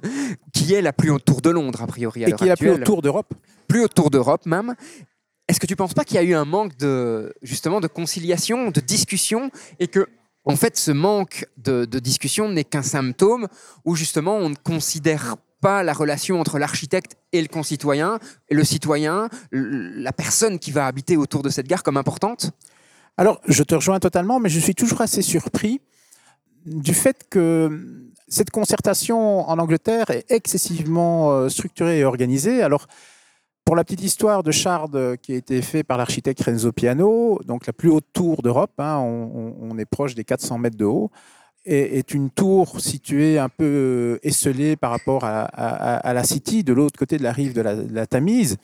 [0.52, 2.56] qui est la plus haute tour de Londres, a priori, à et qui est la
[2.56, 3.34] plus haute tour d'Europe.
[3.66, 4.74] Plus haute tour d'Europe, même.
[5.48, 7.86] Est-ce que tu ne penses pas qu'il y a eu un manque de, justement, de
[7.86, 10.08] conciliation, de discussion, et que,
[10.44, 13.46] en fait, ce manque de, discussion n'est qu'un symptôme
[13.84, 18.18] où, justement, on ne considère pas la relation entre l'architecte et le concitoyen,
[18.50, 22.50] le citoyen, la personne qui va habiter autour de cette gare comme importante?
[23.16, 25.80] Alors, je te rejoins totalement, mais je suis toujours assez surpris
[26.66, 32.62] du fait que cette concertation en Angleterre est excessivement euh, structurée et organisée.
[32.62, 32.88] Alors,
[33.66, 37.40] pour la petite histoire de Chardes euh, qui a été fait par l'architecte Renzo Piano,
[37.44, 41.10] donc la plus haute tour d'Europe, hein, on, est proche des 400 mètres de haut,
[41.64, 46.96] est une tour située un peu euh, esselée par rapport à, la City, de l'autre
[46.96, 48.56] côté de la rive de la Tamise,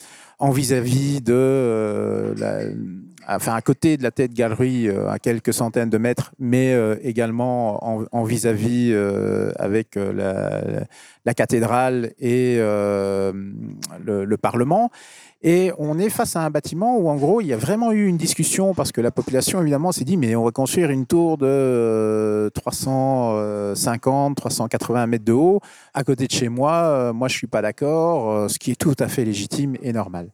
[0.42, 2.62] en vis-à-vis de euh, la,
[3.28, 6.96] enfin à côté de la tête galerie euh, à quelques centaines de mètres, mais euh,
[7.04, 7.78] également
[8.12, 8.92] en- vis-à-vis
[9.56, 13.32] avec la, cathédrale et le
[14.36, 14.90] Parlement.
[15.44, 18.06] Et on est face à un bâtiment où, en gros, il y a vraiment eu
[18.06, 21.36] une discussion parce que la population, évidemment, s'est dit mais on va construire une tour
[21.36, 25.60] de euh, 350, 380 mètres de haut
[25.94, 26.72] à côté de chez moi.
[26.72, 29.92] Euh, moi, je suis pas d'accord, euh, ce qui est tout à fait légitime et
[29.92, 30.28] normal.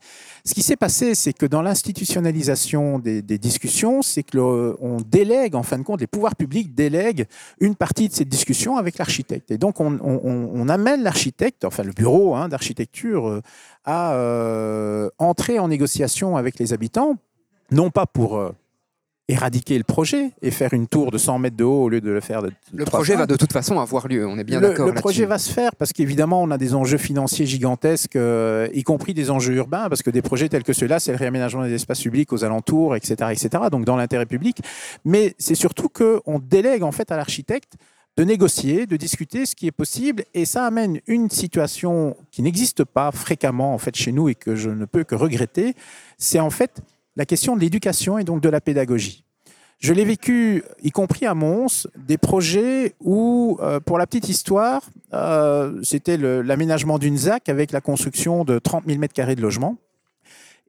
[0.44, 5.54] Ce qui s'est passé, c'est que dans l'institutionnalisation des, discussions, c'est que le- on délègue,
[5.54, 7.26] en fin de compte, les pouvoirs publics délèguent
[7.60, 9.50] une partie de cette discussion avec l'architecte.
[9.50, 13.42] Et donc, on, amène l'architecte, enfin le bureau hein, d'architecture, euh,
[13.88, 17.16] à euh, entrer en négociation avec les habitants,
[17.70, 18.54] non pas pour euh,
[19.28, 22.10] éradiquer le projet et faire une tour de 100 mètres de haut au lieu de
[22.10, 22.90] le faire de Le 300.
[22.90, 25.50] projet va de toute façon avoir lieu, on est bien d'accord Le projet va se
[25.50, 29.88] faire parce qu'évidemment, on a des enjeux financiers gigantesques, euh, y compris des enjeux urbains,
[29.88, 32.94] parce que des projets tels que ceux-là, c'est le réaménagement des espaces publics aux alentours,
[32.94, 34.58] etc., etc., donc dans l'intérêt public.
[35.06, 37.78] Mais c'est surtout qu'on délègue en fait à l'architecte
[38.18, 42.82] de négocier, de discuter ce qui est possible, et ça amène une situation qui n'existe
[42.82, 45.74] pas fréquemment chez nous et que je ne peux que regretter.
[46.18, 46.82] C'est en fait
[47.14, 49.22] la question de l'éducation et donc de la pédagogie.
[49.78, 54.82] Je l'ai vécu, y compris à Mons, des projets où, euh, pour la petite histoire,
[55.14, 59.76] euh, c'était l'aménagement d'une ZAC avec la construction de 30 000 m2 de logement.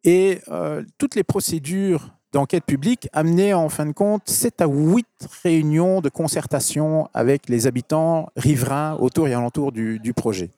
[0.03, 5.05] Et euh, toutes les procédures d'enquête publique amenaient en fin de compte 7 à 8
[5.43, 10.49] réunions de concertation avec les habitants riverains autour et alentour du, projet.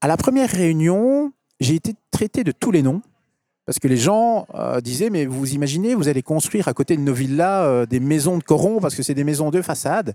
[0.00, 3.02] À la première réunion, j'ai été traité de tous les noms.
[3.66, 7.00] Parce que les gens euh, disaient, mais vous imaginez, vous allez construire à côté de
[7.00, 10.14] nos villas euh, des maisons de corons, parce que c'est des maisons de façade.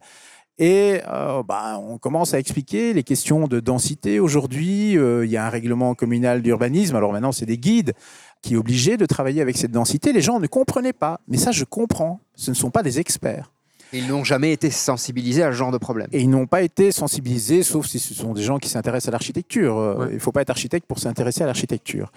[0.59, 4.19] Et euh, bah, on commence à expliquer les questions de densité.
[4.19, 6.95] Aujourd'hui, il y a un règlement communal d'urbanisme.
[6.95, 7.95] Alors maintenant, c'est des guides
[8.41, 10.13] qui est obligé de travailler avec cette densité.
[10.13, 11.19] Les gens ne comprenaient pas.
[11.27, 12.19] Mais ça, je comprends.
[12.35, 13.51] Ce ne sont pas des experts.
[13.91, 16.07] Ils n'ont jamais été sensibilisés à ce genre de problème.
[16.11, 19.11] Et ils n'ont pas été sensibilisés, sauf si ce sont des gens qui s'intéressent à
[19.11, 19.77] l'architecture.
[19.77, 20.07] Euh, Ouais.
[20.11, 22.11] Il ne faut pas être architecte pour s'intéresser à l'architecture.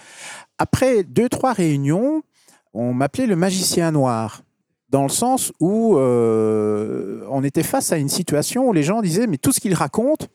[0.59, 2.23] Après deux, trois réunions,
[2.75, 4.43] on m'appelait le magicien noir,
[4.91, 9.27] dans le sens où euh, on était face à une situation où les gens disaient,
[9.27, 10.27] mais tout ce qu'ils racontent,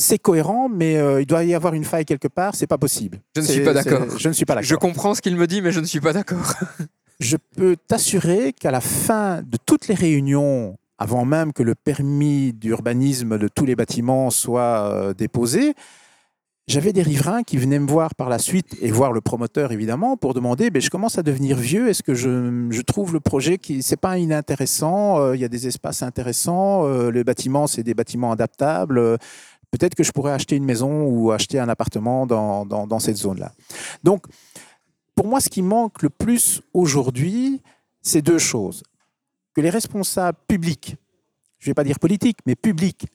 [0.00, 3.20] c'est cohérent, mais euh, il doit y avoir une faille quelque part, c'est pas possible.
[3.36, 4.18] Je ne suis pas d'accord.
[4.18, 4.68] Je ne suis pas d'accord.
[4.68, 6.54] Je comprends ce qu'il me dit, mais je ne suis pas d'accord.
[7.20, 12.54] Je peux t'assurer qu'à la fin de toutes les réunions, avant même que le permis
[12.54, 15.74] d'urbanisme de tous les bâtiments soit euh, déposé,
[16.70, 20.16] j'avais des riverains qui venaient me voir par la suite et voir le promoteur évidemment
[20.16, 23.58] pour demander ben, je commence à devenir vieux, est-ce que je, je trouve le projet
[23.58, 27.82] qui c'est pas inintéressant, euh, il y a des espaces intéressants, euh, les bâtiments c'est
[27.82, 29.18] des bâtiments adaptables,
[29.70, 33.52] peut-être que je pourrais acheter une maison ou acheter un appartement dans, dans, cette zone-là.
[34.04, 34.26] Donc
[35.14, 37.62] pour moi, ce qui manque le plus aujourd'hui,
[38.02, 38.82] c'est deux choses.
[39.54, 40.96] Que les responsables publics,
[41.58, 43.06] je ne vais pas dire politiques, mais publics,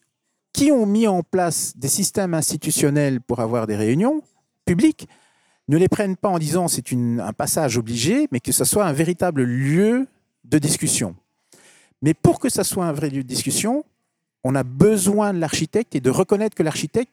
[0.53, 4.21] qui ont mis en place des systèmes institutionnels pour avoir des réunions
[4.65, 5.07] publiques,
[5.67, 8.93] ne les prennent pas en disant c'est un passage obligé, mais que ce soit un
[8.93, 10.07] véritable lieu
[10.43, 11.15] de discussion.
[12.01, 13.83] Mais pour que ça soit un vrai lieu de discussion,
[14.45, 17.11] on a besoin de l'architecte et de reconnaître que l'architecte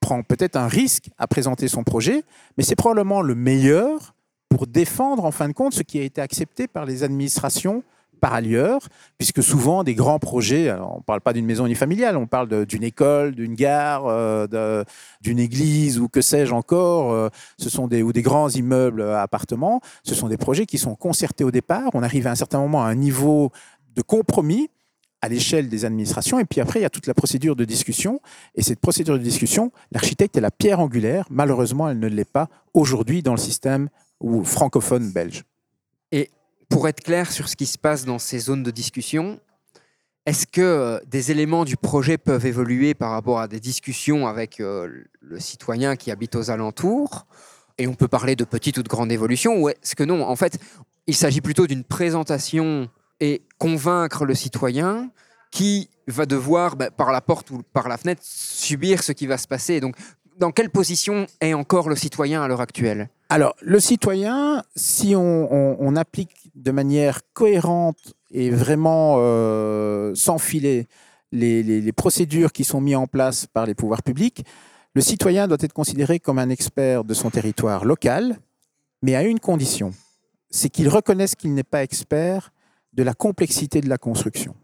[0.00, 2.24] prend peut-être un risque à présenter son projet,
[2.58, 4.14] mais c'est probablement le meilleur
[4.50, 7.82] pour défendre en fin de compte ce qui a été accepté par les administrations
[8.20, 8.80] par ailleurs,
[9.16, 12.84] puisque souvent des grands projets, on ne parle pas d'une maison unifamiliale, on parle d'une
[12.84, 14.84] école, d'une gare, euh,
[15.22, 19.22] d'une église ou que sais-je encore, euh, ce sont des, ou des grands immeubles à
[19.22, 22.58] appartements, ce sont des projets qui sont concertés au départ, on arrive à un certain
[22.58, 23.52] moment à un niveau
[23.94, 24.68] de compromis
[25.24, 28.20] à l'échelle des administrations, et puis après il y a toute la procédure de discussion,
[28.54, 32.48] et cette procédure de discussion, l'architecte est la pierre angulaire, malheureusement elle ne l'est pas
[32.74, 33.88] aujourd'hui dans le système
[34.44, 35.44] francophone belge.
[36.68, 39.38] Pour être clair sur ce qui se passe dans ces zones de discussion,
[40.26, 44.58] est-ce que euh, des éléments du projet peuvent évoluer par rapport à des discussions avec
[44.58, 44.88] euh,
[45.20, 47.26] le citoyen qui habite aux alentours?
[47.76, 50.26] Et on peut parler de petites ou de grandes évolutions Ou est-ce que non?
[50.26, 50.58] En fait,
[51.06, 52.88] il s'agit plutôt d'une présentation
[53.24, 55.10] et convaincre le citoyen
[55.50, 59.38] qui va devoir, bah, par la porte ou par la fenêtre, subir ce qui va
[59.38, 59.80] se passer.
[59.80, 59.96] Donc,
[60.36, 63.08] dans quelle position est encore le citoyen à l'heure actuelle?
[63.30, 70.86] Alors, le citoyen, si on, applique de manière cohérente et vraiment euh, sans filet
[71.32, 74.44] les- les procédures qui sont mises en place par les pouvoirs publics,
[74.94, 78.38] le citoyen doit être considéré comme un expert de son territoire local,
[79.02, 79.92] mais à une condition,
[80.50, 82.52] c'est qu'il reconnaisse qu'il n'est pas expert
[82.94, 84.54] de la complexité de la construction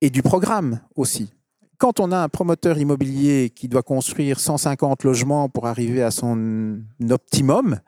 [0.00, 1.32] et du programme aussi.
[1.78, 6.80] quand on a un promoteur immobilier qui doit construire 150 logements pour arriver à son
[7.10, 7.78] optimum,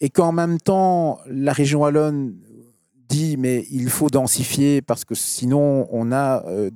[0.00, 2.34] et qu'en même temps, la région Wallonne
[3.08, 6.70] dit mais il faut densifier parce que sinon on a euh,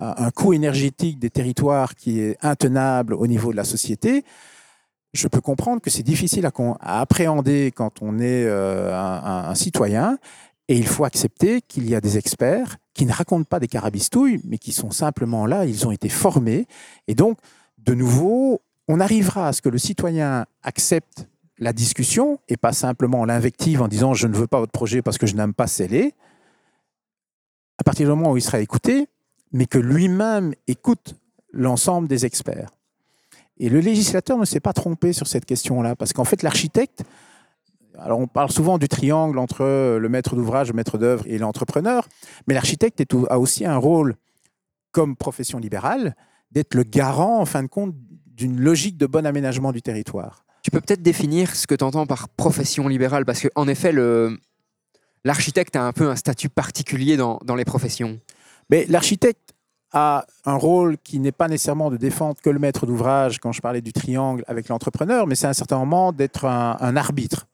[0.00, 4.24] un coût énergétique des territoires qui est intenable au niveau de la société,
[5.16, 10.18] je peux comprendre que c'est difficile à, appréhender quand on est euh, un, citoyen.
[10.68, 14.40] Et il faut accepter qu'il y a des experts qui ne racontent pas des carabistouilles,
[14.44, 16.66] mais qui sont simplement là, ils ont été formés.
[17.06, 17.38] Et donc,
[17.78, 23.24] de nouveau, on arrivera à ce que le citoyen accepte la discussion et pas simplement
[23.24, 26.14] l'invective en disant je ne veux pas votre projet parce que je n'aime pas sceller.
[27.78, 29.08] À partir du moment où il sera écouté,
[29.52, 31.14] mais que lui-même écoute
[31.52, 32.70] l'ensemble des experts.
[33.58, 37.04] Et le législateur ne s'est pas trompé sur cette question-là, parce qu'en fait, l'architecte,
[37.98, 39.64] alors on parle souvent du triangle entre
[39.98, 42.08] le maître d'ouvrage, le maître d'œuvre et l'entrepreneur,
[42.46, 44.16] mais l'architecte a aussi un rôle,
[44.92, 46.14] comme profession libérale,
[46.50, 47.94] d'être le garant, en fin de compte,
[48.26, 50.44] d'une logique de bon aménagement du territoire.
[50.62, 53.92] Tu peux peut-être définir ce que tu entends par profession libérale, parce qu'en effet,
[55.24, 58.18] l'architecte a un peu un statut particulier dans, dans les professions.
[58.70, 59.54] Mais l'architecte
[59.92, 63.60] a un rôle qui n'est pas nécessairement de défendre que le maître d'ouvrage, quand je
[63.60, 67.46] parlais du triangle avec l'entrepreneur, mais c'est à un certain moment d'être un, arbitre.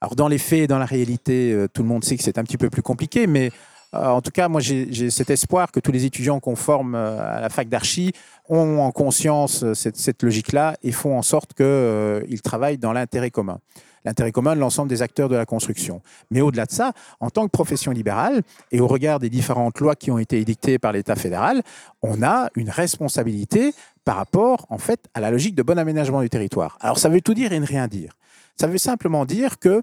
[0.00, 2.44] Alors dans les faits, dans la réalité, euh, tout le monde sait que c'est un
[2.44, 3.52] petit peu plus compliqué, mais
[3.94, 7.36] euh, en tout cas, moi j'ai cet espoir que tous les étudiants qu'on forme euh,
[7.36, 8.12] à la fac d'archi
[8.48, 13.60] ont en conscience cette, cette logique-là et font en sorte qu'ils travaillent dans l'intérêt commun
[14.04, 16.00] l'intérêt commun de l'ensemble des acteurs de la construction.
[16.30, 19.94] Mais au-delà de ça, en tant que profession libérale, et au regard des différentes lois
[19.94, 21.62] qui ont été édictées par l'État fédéral,
[22.02, 26.30] on a une responsabilité par rapport, en fait, à la logique de bon aménagement du
[26.30, 26.78] territoire.
[26.80, 28.12] Alors, ça veut tout dire et ne rien dire.
[28.60, 29.80] Ça veut simplement dire que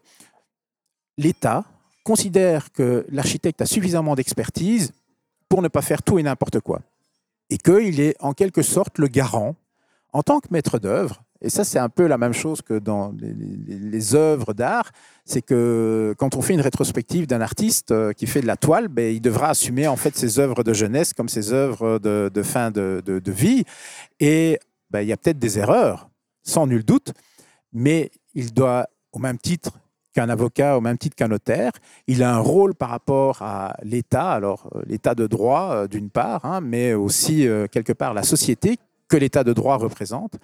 [1.18, 1.66] l'État
[2.04, 4.94] considère que l'architecte a suffisamment d'expertise
[5.50, 6.82] pour ne pas faire tout et n'importe quoi.
[7.50, 9.56] Et qu'il est en quelque sorte le garant,
[10.14, 13.16] en tant que maître d'œuvre, et ça, c'est un peu la même chose que dans
[13.20, 14.92] les, œuvres d'art.
[15.26, 18.90] C'est que quand on fait une rétrospective d'un artiste euh, qui fait de la toile,
[18.90, 22.70] ben, il devra assumer en fait ses œuvres de jeunesse comme ses œuvres de, fin
[22.70, 23.66] de, vie.
[24.20, 24.60] Et
[24.92, 26.10] ben, il y a peut-être des erreurs,
[26.44, 27.14] sans nul doute,
[27.74, 29.72] mais il doit, au même titre
[30.14, 31.72] qu'un avocat, au même titre qu'un notaire,
[32.08, 36.10] il a un rôle par rapport à l'État, alors euh, l'État de droit euh, d'une
[36.10, 38.78] part, hein, mais aussi quelque part la société
[39.10, 40.38] que l'État de droit représente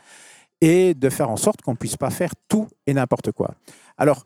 [0.60, 3.53] et de faire en sorte qu'on ne puisse pas faire tout et n'importe quoi.
[3.97, 4.23] Alors,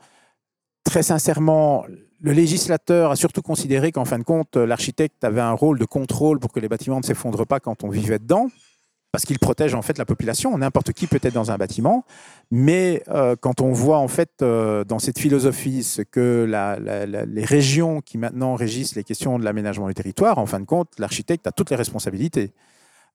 [0.83, 1.85] très sincèrement,
[2.21, 6.39] le législateur a surtout considéré qu'en fin de compte, l'architecte avait un rôle de contrôle
[6.39, 8.49] pour que les bâtiments ne s'effondrent pas quand on vivait dedans,
[9.11, 10.57] parce qu'il protège en fait la population.
[10.57, 12.05] N'importe qui peut être dans un bâtiment,
[12.51, 16.45] mais euh, quand on voit en fait euh, dans cette philosophie ce que
[17.27, 20.89] les régions qui maintenant régissent les questions de l'aménagement du territoire, en fin de compte,
[20.99, 22.51] l'architecte a toutes les responsabilités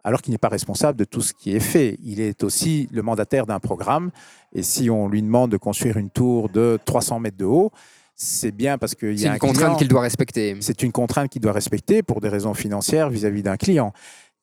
[0.04, 1.98] alors qu'il n'est pas responsable de tout ce qui est fait.
[2.02, 4.10] Il est aussi le mandataire d'un programme.
[4.52, 7.70] Et si on lui demande de construire une tour de 300 mètres de haut,
[8.14, 10.56] c'est bien parce qu'il y a une contrainte qu'il doit respecter.
[10.60, 13.92] C'est une contrainte qu'il doit respecter pour des raisons financières vis-à-vis d'un client.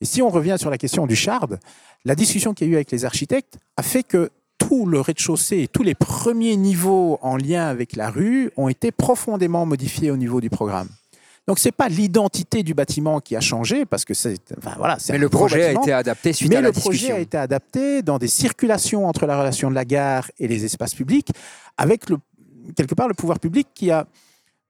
[0.01, 1.59] Et si on revient sur la question du shard,
[2.05, 5.59] la discussion qu'il y a eu avec les architectes a fait que tout le rez-de-chaussée
[5.59, 10.17] et tous les premiers niveaux en lien avec la rue ont été profondément modifiés au
[10.17, 10.89] niveau du programme.
[11.47, 15.17] Donc c'est pas l'identité du bâtiment qui a changé parce que c'est enfin, voilà, Mais
[15.17, 16.91] le projet a été adapté suite à la discussion.
[16.91, 20.29] Mais le projet a été adapté dans des circulations entre la relation de la gare
[20.37, 21.29] et les espaces publics
[21.77, 22.17] avec le
[22.75, 24.05] quelque part le pouvoir public qui a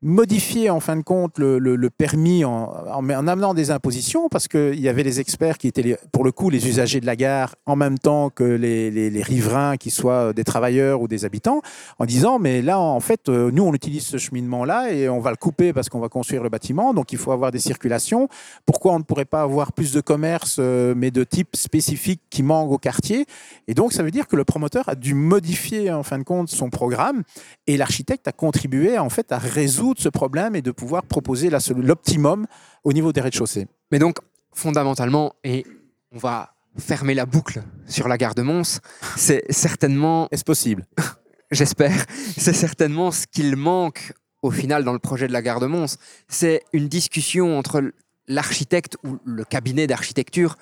[0.01, 4.87] modifier en fin de compte le, permis en, en, amenant des impositions parce qu'il y
[4.87, 7.99] avait les experts qui étaient pour le coup les usagers de la gare en même
[7.99, 11.61] temps que les, riverains qui soient des travailleurs ou des habitants
[11.97, 15.19] en disant mais là en fait euh, nous on utilise ce cheminement là et on
[15.19, 18.29] va le couper parce qu'on va construire le bâtiment donc il faut avoir des circulations.
[18.65, 22.41] Pourquoi on ne pourrait pas avoir plus de commerce euh, mais de type spécifique qui
[22.41, 23.25] manque au quartier?
[23.67, 26.49] Et donc ça veut dire que le promoteur a dû modifier en fin de compte
[26.49, 27.23] son programme
[27.67, 31.49] et l'architecte a contribué en fait à résoudre de ce problème et de pouvoir proposer
[31.75, 32.45] l'optimum
[32.83, 33.67] au niveau des rez-de-chaussée.
[33.91, 34.17] Mais donc,
[34.53, 35.65] fondamentalement, et
[36.11, 38.79] on va fermer la boucle sur la gare de Mons,
[39.15, 40.27] c'est certainement...
[40.31, 40.85] Est-ce possible?
[41.51, 42.05] J'espère.
[42.37, 45.97] C'est certainement ce qu'il manque au final dans le projet de la gare de Mons.
[46.27, 47.91] C'est une discussion entre
[48.27, 50.57] l'architecte ou le cabinet d'architecture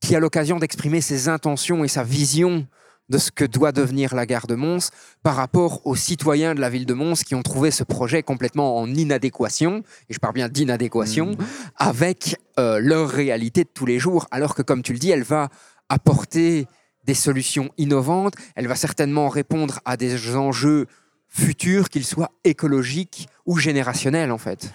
[0.00, 2.66] qui a l'occasion d'exprimer ses intentions et sa vision
[3.08, 4.90] de ce que doit devenir la gare de Mons
[5.22, 8.78] par rapport aux citoyens de la ville de Mons qui ont trouvé ce projet complètement
[8.78, 11.36] en inadéquation, et je parle bien d'inadéquation, mmh.
[11.76, 15.24] avec euh, leur réalité de tous les jours, alors que comme tu le dis, elle
[15.24, 15.48] va
[15.88, 16.66] apporter
[17.04, 20.86] des solutions innovantes, elle va certainement répondre à des enjeux
[21.28, 24.72] futurs, qu'ils soient écologiques ou générationnels en fait.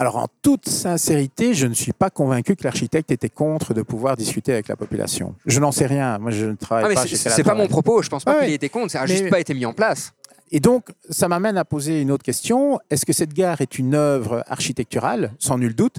[0.00, 4.16] Alors, en toute sincérité, je ne suis pas convaincu que l'architecte était contre de pouvoir
[4.16, 5.34] discuter avec la population.
[5.44, 6.18] Je n'en sais rien.
[6.18, 8.00] Moi, je ne travaille Ah, mais pas c'est- chez c'est pas mon propos.
[8.00, 8.52] Je pense pas Ouais, qu'il ouais.
[8.52, 8.90] ait été contre.
[8.92, 10.14] Ça a Mais- juste pas été mis en place.
[10.52, 12.80] Et donc, ça m'amène à poser une autre question.
[12.88, 15.32] Est-ce que cette gare est une œuvre architecturale?
[15.38, 15.96] Sans nul doute.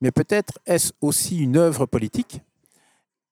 [0.00, 2.40] Mais peut-être est-ce aussi une œuvre politique?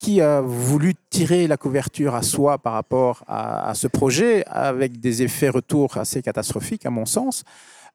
[0.01, 5.01] Qui a voulu tirer la couverture à soi par rapport à, à ce projet avec
[5.01, 7.43] des effets retours assez catastrophiques, à mon sens?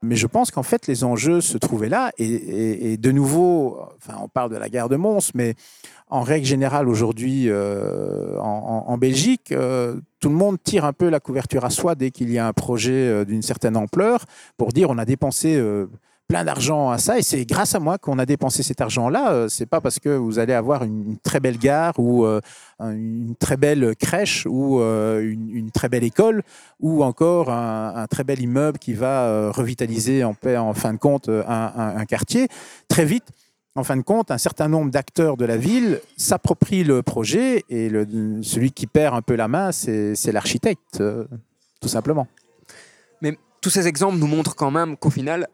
[0.02, 2.12] Mais je pense qu'en fait, les enjeux se trouvaient là.
[2.18, 5.56] Et, de nouveau, enfin, on parle de la gare de Mons, mais
[6.08, 11.20] en règle générale, aujourd'hui, euh, en, Belgique, euh, tout le monde tire un peu la
[11.20, 14.26] couverture à soi dès qu'il y a un projet euh, d'une certaine ampleur
[14.58, 15.62] pour dire on a dépensé
[16.30, 19.34] plein d'argent à ça et c'est grâce à moi qu'on a dépensé cet argent-là.
[19.34, 22.40] Euh, c'est pas parce que vous allez avoir une, très belle gare ou euh,
[22.78, 26.44] un- une très belle crèche ou euh, une, très belle école
[26.80, 30.36] ou encore un, très bel immeuble qui va revitaliser en,
[30.74, 32.48] fin de compte un, quartier.
[32.88, 33.26] Très vite,
[33.76, 37.90] en fin de compte, un certain nombre d'acteurs de la ville s'approprient le projet et
[38.44, 41.04] celui qui perd un peu la main, c'est l'architecte,
[41.82, 42.28] tout simplement.
[43.22, 45.48] Mais tous ces exemples nous montrent quand même qu'au final,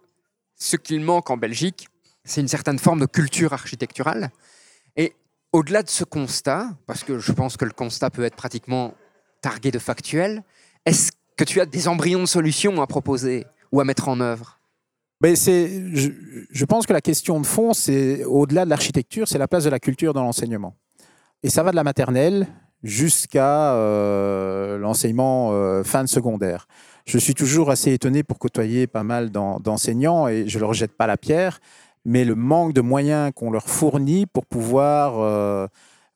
[0.55, 1.87] ce qu'il manque en Belgique,
[2.23, 4.31] c'est une certaine forme de culture architecturale.
[4.95, 5.13] Et
[5.53, 8.93] au-delà de ce constat, parce que je pense que le constat peut être pratiquement
[9.41, 10.43] targué de factuel,
[10.85, 14.59] est-ce que tu as des embryons de solutions à proposer ou à mettre en œuvre?
[15.23, 19.69] Je pense que la question de fond, c'est au-delà de l'architecture, c'est la place de
[19.69, 20.75] la culture dans l'enseignement.
[21.43, 22.47] Et ça va de la maternelle
[22.83, 26.67] jusqu'à euh, l'enseignement euh, fin de secondaire.
[27.05, 30.73] Je suis toujours assez étonné pour côtoyer pas mal d'en- d'enseignants et je ne leur
[30.73, 31.59] jette pas la pierre,
[32.03, 35.67] mais le manque de moyens qu'on leur fournit pour pouvoir euh,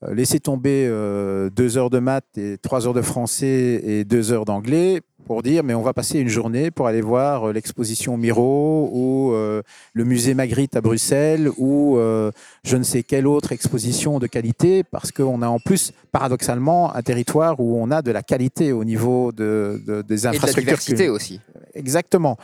[0.07, 4.45] laisser tomber euh, deux heures de maths et trois heures de français et deux heures
[4.45, 8.89] d'anglais pour dire mais on va passer une journée pour aller voir euh, l'exposition Miro
[8.93, 9.61] ou euh,
[9.93, 12.31] le musée Magritte à Bruxelles ou euh,
[12.63, 17.01] je ne sais quelle autre exposition de qualité parce qu'on a en plus paradoxalement un
[17.01, 20.29] territoire où on a de la qualité au niveau de, de- des Et de la
[20.31, 20.63] infrastructures.
[20.63, 21.41] diversité aussi.
[21.79, 22.35] Exactement.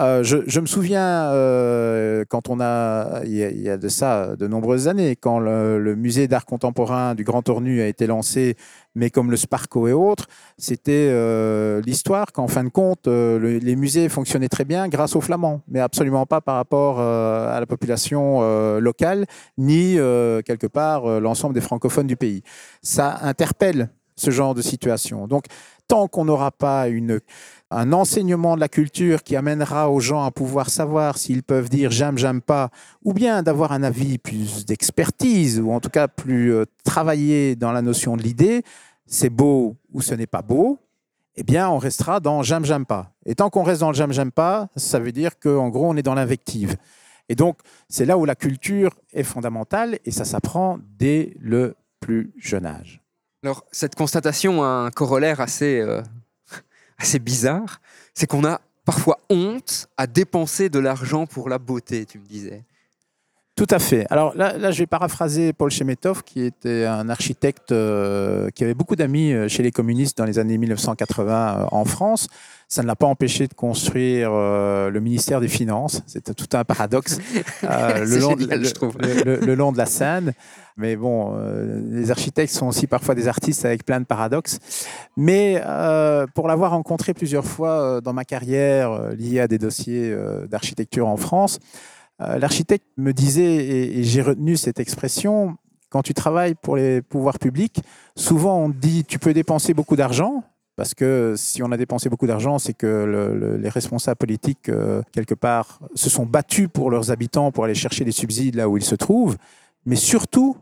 [0.00, 4.88] Euh, je, me souviens euh, quand on a, il y a, de ça de nombreuses
[4.88, 8.56] années, quand le, musée d'art contemporain du Grand Ornu a été lancé,
[8.96, 10.26] mais comme le Sparco et autres,
[10.58, 15.20] c'était euh, l'histoire qu'en fin de compte, le- les musées fonctionnaient très bien grâce aux
[15.20, 18.40] Flamands, mais absolument pas par rapport à la population
[18.80, 19.26] locale,
[19.58, 19.94] ni
[20.44, 22.42] quelque part l'ensemble des francophones du pays.
[22.82, 25.26] Ça interpelle ce genre de situation.
[25.26, 25.44] Donc,
[25.88, 27.20] tant qu'on n'aura pas une
[27.72, 31.90] un enseignement de la culture qui amènera aux gens à pouvoir savoir s'ils peuvent dire
[31.90, 32.70] j'aime, j'aime pas,
[33.04, 37.72] ou bien d'avoir un avis plus d'expertise, ou en tout cas plus euh, travaillé dans
[37.72, 38.62] la notion de l'idée,
[39.06, 40.78] c'est beau ou ce n'est pas beau,
[41.36, 43.12] eh bien on restera dans j'aime, j'aime pas.
[43.26, 45.96] Et tant qu'on reste dans le j'aime, j'aime pas, ça veut dire qu'en gros on
[45.96, 46.76] est dans l'invective.
[47.28, 47.58] Et donc
[47.88, 53.02] c'est là où la culture est fondamentale et ça s'apprend dès le plus jeune âge.
[53.44, 56.00] Alors, cette constatation a un corollaire assez, euh,
[57.02, 57.80] assez bizarre,
[58.14, 62.64] c'est qu'on a parfois honte à dépenser de l'argent pour la beauté, tu me disais.
[63.54, 64.06] Tout à fait.
[64.08, 68.72] Alors là, là je vais paraphraser Paul Chemetov, qui était un architecte euh, qui avait
[68.72, 72.28] beaucoup d'amis euh, chez les communistes dans les années 1980 euh, en France.
[72.68, 76.00] Ça ne l'a pas empêché de construire euh, le ministère des Finances.
[76.06, 77.18] C'était tout un paradoxe
[77.64, 78.96] euh, le, long de, génial, le- je trouve.
[78.98, 80.32] le- le- le long de la Seine.
[80.78, 84.60] Mais bon, euh, les architectes sont aussi parfois des artistes avec plein de paradoxes.
[85.18, 90.16] Mais euh, pour l'avoir rencontré plusieurs fois euh, dans ma carrière liée à des dossiers
[90.48, 91.58] d'architecture en France,
[92.38, 95.56] l'architecte me disait, et, j'ai retenu cette expression,
[95.90, 97.80] quand tu travailles pour les pouvoirs publics,
[98.16, 100.44] souvent on dit tu peux dépenser beaucoup d'argent.
[100.74, 104.70] Parce que si on a dépensé beaucoup d'argent, c'est que le- le- les responsables politiques,
[104.70, 108.70] euh, quelque part, se sont battus pour leurs habitants pour aller chercher des subsides là
[108.70, 109.36] où ils se trouvent.
[109.84, 110.56] Mais surtout,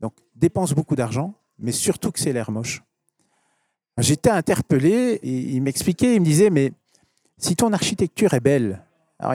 [0.00, 2.84] donc dépense beaucoup d'argent, mais surtout que c'est l'air moche.
[3.98, 6.70] J'étais interpellé et il m'expliquait, il me disait, mais
[7.36, 8.84] si ton architecture est belle,
[9.20, 9.34] alors,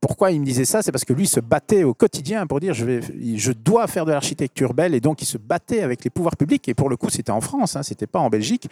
[0.00, 0.82] pourquoi il me disait ça?
[0.82, 3.00] C'est parce que lui se battait au quotidien pour dire je, vais,
[3.36, 6.68] je dois faire de l'architecture belle et donc il se battait avec les pouvoirs publics.
[6.68, 8.68] Et pour le coup, c'était en France, hein, c'était pas en Belgique.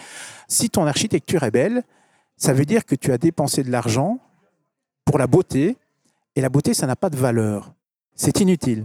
[0.49, 1.85] Si ton architecture est belle,
[2.37, 4.19] ça veut dire que tu as dépensé de l'argent
[5.07, 5.77] pour la beauté
[6.37, 7.73] et la beauté, ça n'a pas de valeur.
[8.15, 8.85] C'est inutile.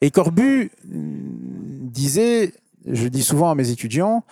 [0.00, 2.54] Et Corbu hum, disait,
[2.86, 4.22] je dis souvent à mes étudiants,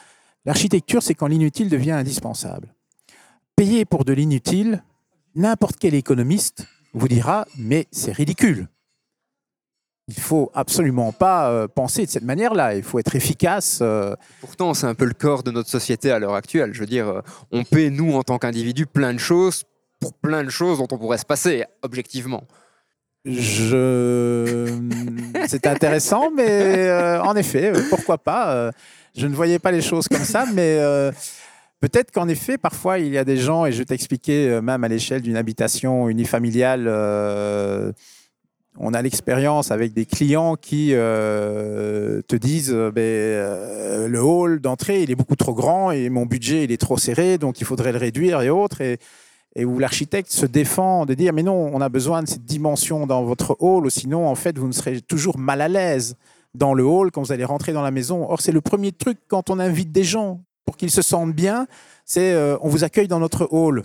[0.44, 2.72] l'architecture, c'est quand l'inutile devient indispensable.
[3.56, 4.84] Payer pour de l'inutile,
[5.34, 6.66] n'importe quel économiste
[6.98, 8.68] vous dira, mais c'est ridicule.
[10.08, 12.76] Il faut absolument pas euh, penser de cette manière-là.
[12.76, 13.80] Il faut être efficace.
[13.82, 16.72] euh, Pourtant, c'est un peu le corps de notre société à l'heure actuelle.
[16.72, 17.20] Je veux dire, euh,
[17.50, 19.64] on paie, nous, en tant qu'individus, plein de choses
[19.98, 22.44] pour plein de choses dont on pourrait se passer, objectivement.
[23.24, 24.72] Je...
[25.48, 26.48] C'est intéressant, mais
[26.88, 28.70] euh, en effet, pourquoi pas
[29.16, 30.78] Je ne voyais pas les choses comme ça, mais
[31.80, 34.84] peut-être qu'en effet, parfois, il y a des gens, et je vais t'expliquer, euh, même
[34.84, 37.92] à l'échelle d'une habitation unifamiliale, euh,
[38.78, 45.02] on a l'expérience avec des clients qui euh, te disent ben, euh, le hall d'entrée,
[45.02, 47.92] il est beaucoup trop grand et mon budget, il est trop serré, donc il faudrait
[47.92, 48.80] le réduire et autres.
[48.80, 48.98] Et,
[49.64, 53.24] où l'architecte se défend de dire mais non, on a besoin de cette dimension dans
[53.24, 56.16] votre hall, sinon en fait vous ne serez toujours mal à l'aise
[56.54, 58.30] dans le hall quand vous allez rentrer dans la maison.
[58.30, 61.66] Or c'est le premier truc quand on invite des gens pour qu'ils se sentent bien,
[62.04, 63.82] c'est euh, on vous accueille dans notre hall.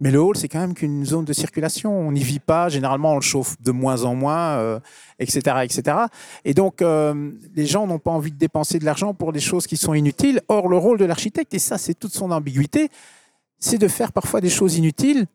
[0.00, 1.92] Mais le hall, c'est quand même qu'une zone de circulation.
[1.92, 2.68] On n'y vit pas.
[2.68, 4.78] Généralement, on le chauffe de moins en moins, euh,
[5.18, 5.96] etc., etc.
[6.44, 9.66] Et donc, euh, les gens n'ont pas envie de dépenser de l'argent pour des choses
[9.66, 10.40] qui sont inutiles.
[10.46, 12.90] Or, le rôle de l'architecte, et ça, c'est toute son ambiguïté,
[13.58, 15.26] c'est de faire parfois des choses inutiles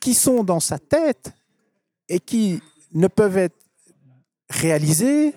[0.00, 1.32] qui sont dans sa tête
[2.08, 2.62] et qui
[2.94, 3.56] ne peuvent être
[4.48, 5.34] réalisées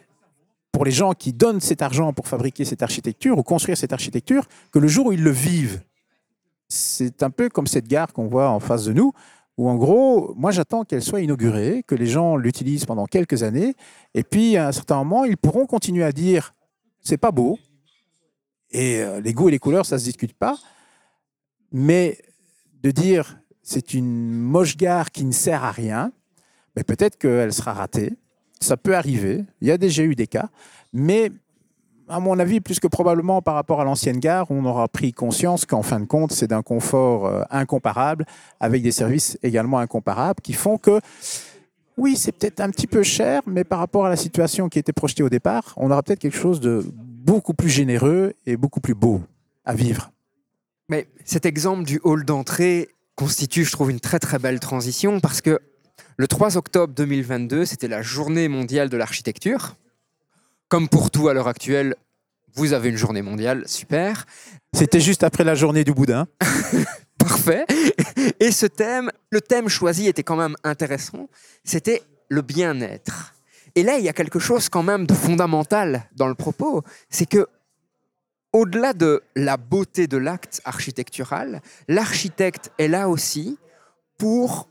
[0.71, 4.45] pour les gens qui donnent cet argent pour fabriquer cette architecture ou construire cette architecture
[4.71, 5.81] que le jour où ils le vivent.
[6.67, 9.11] C'est un peu comme cette gare qu'on voit en face de nous,
[9.57, 13.75] où en gros, moi j'attends qu'elle soit inaugurée, que les gens l'utilisent pendant quelques années,
[14.13, 16.53] et puis à un certain moment, ils pourront continuer à dire
[17.01, 17.57] c'est pas beau,
[18.71, 20.57] et euh, les goûts et les couleurs, ça se discute pas,
[21.71, 22.19] mais
[22.83, 26.11] de dire c'est une moche gare qui ne sert à rien,
[26.75, 28.13] mais peut-être qu'elle sera ratée.
[28.59, 29.45] Ça peut arriver.
[29.61, 30.49] Il y a déjà eu des cas,
[30.93, 31.31] mais
[32.09, 35.65] à mon avis, plus que probablement par rapport à l'ancienne gare, on aura pris conscience
[35.65, 38.25] qu'en fin de compte, c'est d'un confort euh, incomparable,
[38.59, 40.99] avec des services également incomparables, qui font que,
[41.97, 44.93] oui, c'est peut-être un petit peu cher, mais par rapport à la situation qui était
[44.93, 48.95] projetée au départ, on aura peut-être quelque chose de beaucoup plus généreux et beaucoup plus
[48.95, 49.21] beau
[49.63, 50.11] à vivre.
[50.89, 55.41] Mais cet exemple du hall d'entrée constitue, je trouve, une très très belle transition parce
[55.41, 55.59] que
[56.19, 59.77] le 3 octobre 2022, c'était la journée mondiale de l'architecture.
[60.67, 61.95] Comme pour tout à l'heure actuelle,
[62.55, 64.25] vous avez une journée mondiale, super.
[64.73, 66.27] C'était juste après la journée du boudin.
[67.17, 67.65] Parfait.
[68.41, 71.29] Et ce thème, le thème choisi était quand même intéressant.
[71.63, 73.33] C'était le bien-être.
[73.75, 76.83] Et là, il y a quelque chose quand même de fondamental dans le propos.
[77.09, 77.47] C'est que,
[78.51, 83.57] au-delà de la beauté de l'acte architectural, l'architecte est là aussi
[84.17, 84.68] pour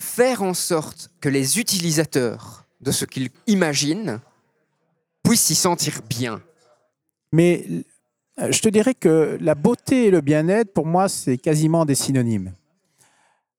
[0.00, 4.20] faire en sorte que les utilisateurs de ce qu'il imagine
[5.22, 6.40] puissent s'y sentir bien.
[7.32, 7.66] Mais
[8.40, 11.94] euh, je te dirais que la beauté et le bien-être, pour moi, c'est quasiment des
[11.94, 12.52] synonymes.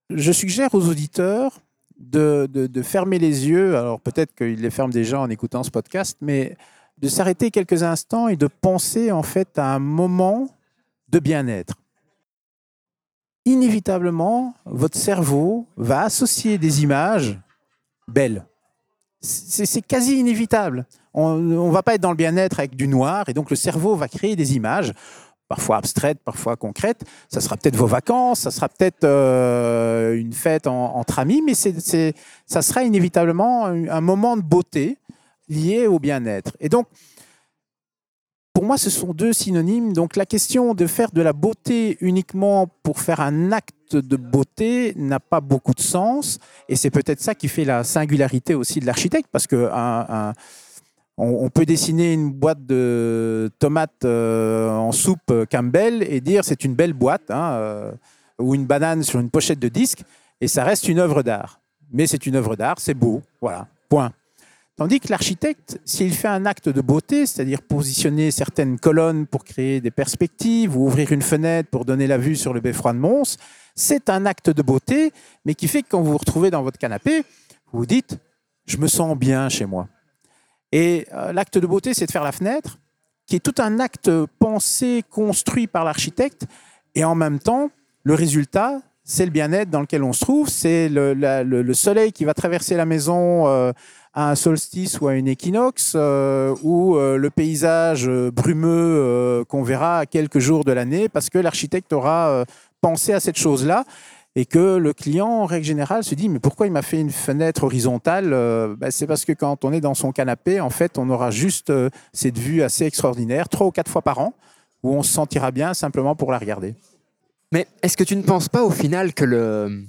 [0.10, 1.62] Je suggère aux auditeurs
[2.00, 5.70] de, de- de fermer les yeux, alors peut-être qu'ils les ferment déjà en écoutant ce
[5.70, 6.58] podcast, mais
[6.98, 10.50] de s'arrêter quelques instants et de penser en fait à un moment
[11.10, 11.76] de bien-être.
[13.46, 17.40] Inévitablement, votre cerveau va associer des images
[18.08, 18.46] belles.
[19.22, 20.86] C'est quasi inévitable.
[21.14, 23.96] On ne va pas être dans le bien-être avec du noir, et donc le cerveau
[23.96, 24.94] va créer des images,
[25.48, 27.04] parfois abstraites, parfois concrètes.
[27.30, 31.54] Ça sera peut-être vos vacances, ça sera peut-être euh, une fête en- entre amis, mais
[31.56, 32.14] c'est
[32.46, 34.98] ça sera inévitablement un moment de beauté
[35.50, 36.56] lié au bien-être.
[36.60, 36.88] Et donc,
[38.62, 39.92] pour moi, ce sont deux synonymes.
[39.92, 44.94] Donc, la question de faire de la beauté uniquement pour faire un acte de beauté
[44.98, 46.38] n'a pas beaucoup de sens.
[46.70, 49.68] Et c'est peut-être ça qui fait la singularité aussi de l'architecte, parce que
[51.50, 56.94] peut dessiner une boîte de tomates euh, en soupe Campbell et dire c'est une belle
[56.94, 57.92] boîte, hein, euh,
[58.38, 60.04] ou une banane sur une pochette de disque,
[60.40, 61.62] et ça reste une œuvre d'art.
[61.92, 64.12] Mais c'est une œuvre d'art, c'est beau, voilà, point.
[64.82, 69.80] Tandis que l'architecte, s'il fait un acte de beauté, c'est-à-dire positionner certaines colonnes pour créer
[69.80, 73.38] des perspectives ou ouvrir une fenêtre pour donner la vue sur le beffroi de Mons,
[73.76, 75.14] c'est un acte de beauté,
[75.46, 77.22] mais qui fait que quand vous vous retrouvez dans votre canapé,
[77.72, 78.18] vous vous dites
[78.66, 79.88] Je me sens bien chez moi.
[80.72, 82.80] Et euh, l'acte de beauté, c'est de faire la fenêtre,
[83.28, 84.10] qui est tout un acte
[84.40, 86.48] pensé, construit par l'architecte,
[86.96, 87.70] et en même temps,
[88.02, 92.34] le résultat, c'est le bien-être dans lequel on se trouve, c'est le, soleil qui va
[92.34, 93.72] traverser la maison euh,
[94.14, 100.00] à un solstice ou à une équinoxe, euh, ou euh, le paysage brumeux qu'on verra
[100.00, 102.46] à quelques jours de l'année, parce que l'architecte aura
[102.82, 103.86] pensé à cette chose-là
[104.36, 107.10] et que le client, en règle générale, se dit mais pourquoi il m'a fait une
[107.10, 108.30] fenêtre horizontale
[108.78, 111.74] ben, C'est parce que quand on est dans son canapé, en fait, on aura juste
[112.14, 114.34] cette vue assez extraordinaire, trois ou quatre fois par an,
[114.84, 116.76] où on se sentira bien simplement pour la regarder.
[117.52, 119.84] Mais est-ce que tu ne penses pas au final que le...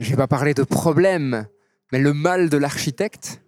[0.00, 1.46] Je vais pas parler de problème,
[1.92, 3.40] mais le mal de l'architecte,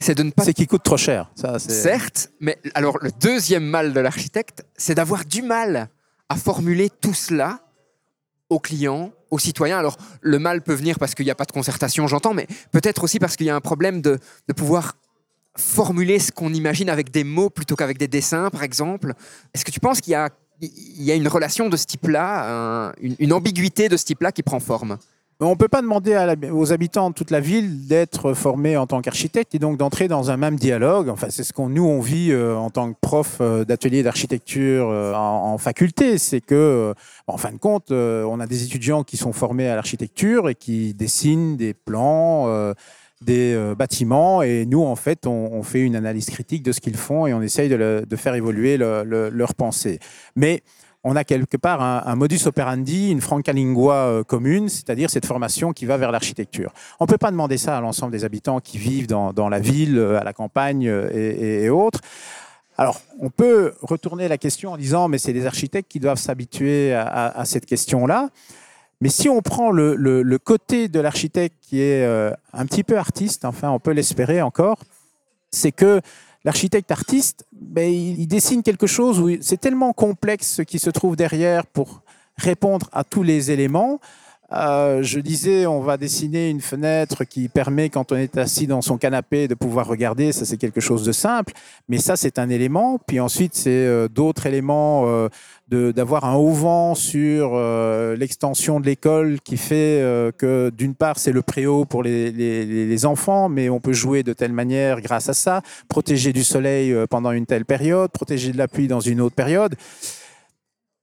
[0.00, 0.44] c'est de ne pas...
[0.44, 1.30] C'est qui coûte trop cher.
[1.34, 5.88] Ça, c'est- Certes, mais alors le deuxième mal de l'architecte, c'est d'avoir du mal
[6.28, 7.60] à formuler tout cela
[8.50, 9.78] aux clients, aux citoyens.
[9.78, 13.04] Alors, le mal peut venir parce qu'il n'y a pas de concertation, j'entends, mais peut-être
[13.04, 14.18] aussi parce qu'il y a un problème de,
[14.48, 14.96] de pouvoir
[15.56, 19.14] formuler ce qu'on imagine avec des mots plutôt qu'avec des dessins, par exemple.
[19.54, 20.30] Est-ce que tu penses qu'il y a,
[20.60, 24.42] il y a une relation de ce type-là, un- une, ambiguïté de ce type-là qui
[24.42, 24.98] prend forme
[25.40, 26.16] On ne peut pas demander
[26.50, 30.32] aux habitants de toute la ville d'être formés en tant qu'architecte et donc d'entrer dans
[30.32, 31.08] un même dialogue.
[31.08, 34.88] Enfin, c'est ce qu'on nous on vit euh, en tant que prof euh, d'atelier d'architecture
[34.90, 36.94] euh, en, en faculté, c'est que, euh,
[37.28, 40.92] en fin de compte, on a des étudiants qui sont formés à l'architecture et qui
[40.92, 42.48] dessinent des plans.
[43.20, 46.96] Des euh, bâtiments et nous en fait on, fait une analyse critique de ce qu'ils
[46.96, 49.98] font et on essaye de, faire évoluer le- le- leur pensée.
[50.36, 50.62] Mais
[51.04, 55.72] on a quelque part un, modus operandi, une franca lingua euh, commune, c'est-à-dire cette formation
[55.72, 56.72] qui va vers l'architecture.
[57.00, 59.98] On ne peut pas demander ça à l'ensemble des habitants qui vivent dans, la ville,
[59.98, 62.00] euh, à la campagne et, autres.
[62.76, 66.92] Alors, on peut retourner la question en disant, mais c'est les architectes qui doivent s'habituer
[66.94, 68.30] à cette question-là.
[69.00, 73.44] Mais si on prend le, côté de l'architecte qui est euh, un petit peu artiste,
[73.44, 74.82] enfin on peut l'espérer encore,
[75.50, 76.00] c'est que
[76.44, 81.14] l'architecte artiste, ben, il, dessine quelque chose où c'est tellement complexe ce qui se trouve
[81.16, 82.02] derrière pour
[82.36, 84.00] répondre à tous les éléments.
[84.50, 88.80] Euh, je disais, on va dessiner une fenêtre qui permet, quand on est assis dans
[88.80, 90.32] son canapé, de pouvoir regarder.
[90.32, 91.52] Ça, c'est quelque chose de simple.
[91.88, 92.98] Mais ça, c'est un élément.
[93.06, 95.28] Puis ensuite, c'est euh, d'autres éléments euh,
[95.92, 101.32] d'avoir un auvent sur euh, l'extension de l'école qui fait euh, que, d'une part, c'est
[101.32, 105.34] le préau pour les, les- enfants, mais on peut jouer de telle manière grâce à
[105.34, 109.36] ça, protéger du soleil pendant une telle période, protéger de la pluie dans une autre
[109.36, 109.76] période.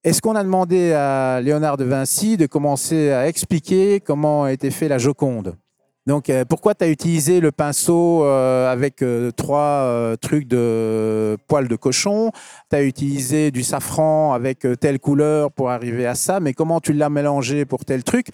[0.05, 4.69] Est-ce qu'on a demandé à Léonard de Vinci de commencer à expliquer comment a été
[4.69, 5.57] fait la Joconde
[6.05, 11.67] donc, euh, pourquoi tu as utilisé le pinceau euh, avec euh, trois trucs de poils
[11.67, 12.29] de cochon?
[12.69, 16.93] Tu as utilisé du safran avec telle couleur pour arriver à ça, mais comment tu
[16.93, 18.27] l'as mélangé pour tel truc?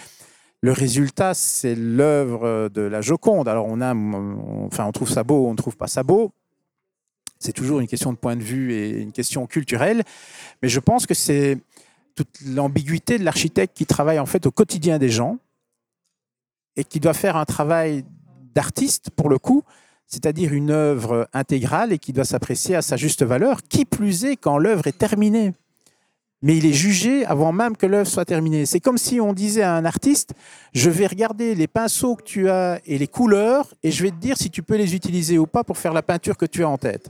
[0.59, 3.47] Le résultat, c'est l'œuvre de la Joconde.
[3.47, 3.95] Alors, on, a,
[4.65, 6.33] enfin, on trouve ça beau, on ne trouve pas ça beau.
[7.41, 10.03] C'est toujours une question de point de vue et une question culturelle.
[10.61, 11.57] Mais je pense que c'est
[12.15, 15.37] toute l'ambiguïté de l'architecte qui travaille en fait au quotidien des gens
[16.75, 18.05] et qui doit faire un travail
[18.53, 19.63] d'artiste pour le coup,
[20.05, 24.35] c'est-à-dire une œuvre intégrale et qui doit s'apprécier à sa juste valeur, qui plus est
[24.35, 25.53] quand l'œuvre est terminée.
[26.43, 28.67] Mais il est jugé avant même que l'œuvre soit terminée.
[28.67, 30.33] C'est comme si on disait à un artiste,
[30.73, 34.15] je vais regarder les pinceaux que tu as et les couleurs et je vais te
[34.15, 36.69] dire si tu peux les utiliser ou pas pour faire la peinture que tu as
[36.69, 37.09] en tête.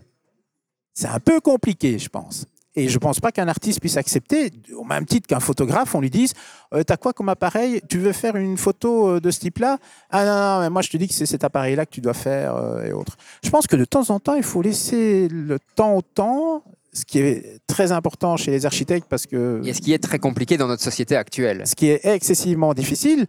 [0.94, 2.46] C'est un peu compliqué, je pense.
[2.76, 6.00] Et je ne pense pas qu'un artiste puisse accepter, au même titre qu'un photographe, on
[6.00, 6.34] lui dise
[6.74, 7.82] euh, T'as quoi comme appareil?
[7.89, 9.78] Tu veux faire une photo euh, de ce type-là?
[10.10, 12.14] Ah non, non, mais moi je te dis que c'est cet appareil-là que tu dois
[12.14, 13.18] faire euh, et autres.
[13.44, 16.64] Je pense que de temps en temps, il faut laisser le temps au temps,
[16.94, 20.20] ce qui est très important chez les architectes parce que Et ce qui est très
[20.20, 21.64] compliqué dans notre société actuelle.
[21.66, 23.28] ce qui est excessivement difficile.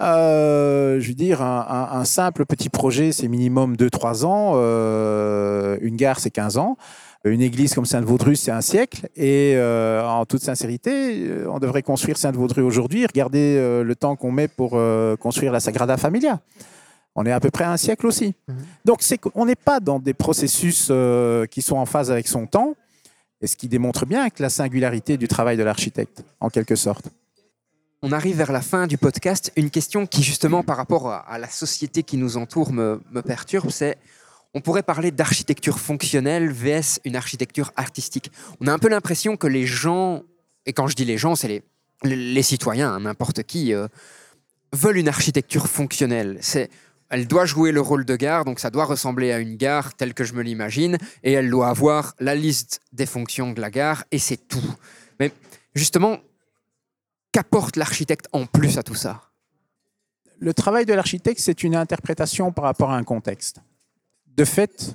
[0.00, 4.52] Euh, je veux dire, un, un- un simple petit projet, c'est minimum 2-3 ans.
[4.56, 6.76] Euh, une gare, c'est 15 ans.
[7.24, 9.08] Une église comme Sainte-Vaudrue, c'est un siècle.
[9.16, 13.04] Et euh, en toute sincérité, on devrait construire Sainte-Vaudrue aujourd'hui.
[13.06, 14.78] Regardez le temps qu'on met pour
[15.18, 16.40] construire la Sagrada Familia.
[17.16, 18.34] On est à peu près à un siècle aussi.
[18.46, 18.56] Mhm.
[18.84, 20.92] Donc, c'est qu'on n'est pas dans des processus
[21.50, 22.74] qui sont en phase avec son temps.
[23.40, 27.06] Et ce qui démontre bien que la singularité du travail de l'architecte, en quelque sorte.
[28.02, 29.52] On arrive vers la fin du podcast.
[29.56, 33.96] Une question qui, justement, par rapport à, la société qui nous entoure, me, perturbe, c'est
[34.52, 38.30] on pourrait parler d'architecture fonctionnelle vs une architecture artistique.
[38.60, 40.22] On a un peu l'impression que les gens,
[40.66, 41.62] et quand je dis les gens, c'est
[42.04, 43.88] les citoyens, hein, n'importe qui, euh,
[44.72, 46.38] veulent une architecture fonctionnelle.
[46.42, 46.70] C'est
[47.08, 50.12] elle doit jouer le rôle de gare, donc ça doit ressembler à une gare telle
[50.12, 54.04] que je me l'imagine, et elle doit avoir la liste des fonctions de la gare,
[54.10, 54.74] et c'est tout.
[55.20, 55.32] Mais
[55.74, 56.18] justement,
[57.36, 59.20] qu'apporte l'architecte en plus à tout ça
[60.38, 63.62] le travail de l'architecte, c'est une interprétation par rapport à un contexte.
[64.36, 64.94] De fait,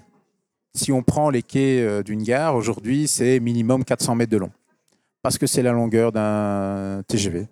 [0.75, 4.51] si on prend les quais euh, d'une gare, aujourd'hui, c'est minimum 400 mètres de long.
[5.23, 7.47] Parce que c'est la longueur d'un TGV.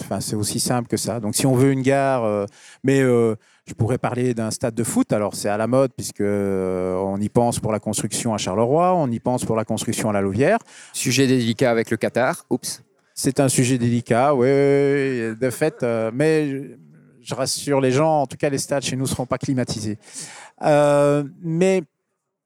[0.00, 1.20] Enfin, c'est aussi simple que ça.
[1.20, 2.44] Donc, si on veut une gare, euh,
[2.84, 3.34] mais euh,
[3.66, 5.12] je pourrais parler d'un stade de foot.
[5.12, 8.94] Alors, c'est à la mode puisque euh, on y pense pour la construction à Charleroi,
[8.94, 10.58] on y pense pour la construction à la Louvière.
[10.92, 12.44] Sujet délicat avec le Qatar.
[12.50, 12.82] Oups.
[13.18, 16.48] C'est un sujet délicat, oui, de fait, euh, mais
[17.22, 19.96] je- rassure les gens, en tout cas les stades chez nous ne seront pas climatisés.
[20.62, 21.82] Euh, mais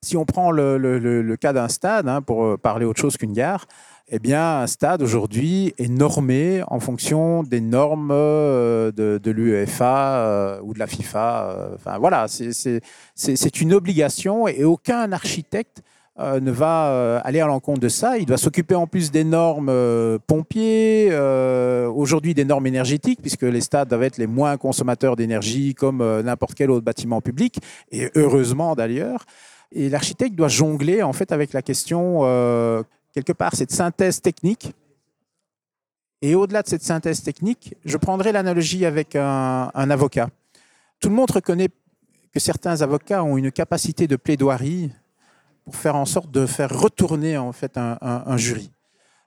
[0.00, 3.66] si on prend le, cas d'un stade, hein, pour euh, parler autre chose qu'une gare,
[4.08, 10.78] eh bien, un stade aujourd'hui est normé en fonction des normes de, l'UEFA ou de
[10.78, 11.72] la FIFA.
[11.74, 15.82] Enfin, voilà, c'est- une obligation et aucun architecte
[16.20, 18.18] ne va euh, aller à l'encontre de ça.
[18.18, 23.42] Il doit s'occuper en plus des normes euh, pompiers, euh, aujourd'hui des normes énergétiques, puisque
[23.42, 27.58] les stades doivent être les moins consommateurs d'énergie comme euh, n'importe quel autre bâtiment public,
[27.90, 29.24] et heureusement d'ailleurs.
[29.72, 32.82] Et l'architecte doit jongler en fait avec la question, euh,
[33.14, 34.72] quelque part, cette synthèse technique.
[36.22, 40.28] Et au-delà de cette synthèse technique, je prendrai l'analogie avec un avocat.
[41.00, 41.70] Tout le monde reconnaît
[42.32, 44.90] que certains avocats ont une capacité de plaidoirie
[45.64, 48.70] pour faire en sorte de faire retourner en fait un, jury.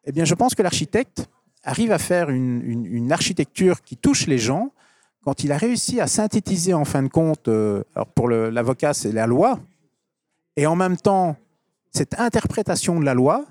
[0.05, 1.27] Eh bien, je pense que l'architecte
[1.63, 4.71] arrive à faire une, architecture qui touche les gens
[5.23, 9.13] quand il a réussi à synthétiser en fin de compte, euh, alors pour l'avocat c'est
[9.13, 9.57] la loi,
[10.57, 11.37] et en même temps
[11.91, 13.45] cette interprétation de la loi,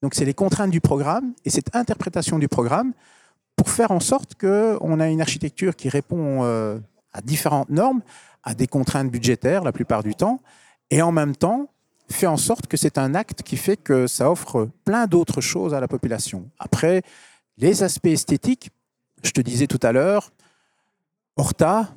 [0.00, 2.92] donc c'est les contraintes du programme, et cette interprétation du programme
[3.56, 6.78] pour faire en sorte qu'on a une architecture qui répond euh,
[7.12, 8.00] à différentes normes,
[8.42, 10.40] à des contraintes budgétaires la plupart du temps,
[10.90, 11.68] et en même temps
[12.12, 15.74] fait en sorte que c'est un acte qui fait que ça offre plein d'autres choses
[15.74, 16.48] à la population.
[16.58, 17.02] Après,
[17.58, 18.70] les aspects esthétiques,
[19.22, 20.30] je te disais tout à l'heure,
[21.36, 21.94] Horta,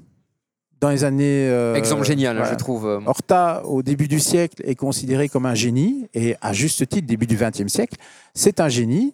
[0.79, 1.47] dans les années...
[1.49, 2.51] euh, Exemple génial, voilà.
[2.51, 2.85] je trouve.
[2.85, 7.07] euh, Horta, au début du siècle, est considéré comme un génie, et à juste titre,
[7.07, 7.95] début du XXe siècle,
[8.33, 9.13] c'est un génie.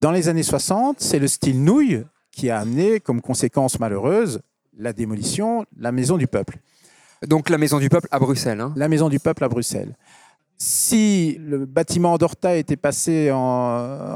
[0.00, 4.40] Dans les années 60, c'est le style nouille qui a amené comme conséquence malheureuse
[4.78, 6.58] la démolition de la Maison du Peuple.
[7.26, 8.60] Donc la Maison du Peuple à Bruxelles.
[8.60, 8.74] hein.
[8.76, 9.94] La Maison du Peuple à Bruxelles.
[10.58, 13.36] Si le bâtiment d'Horta était passé en-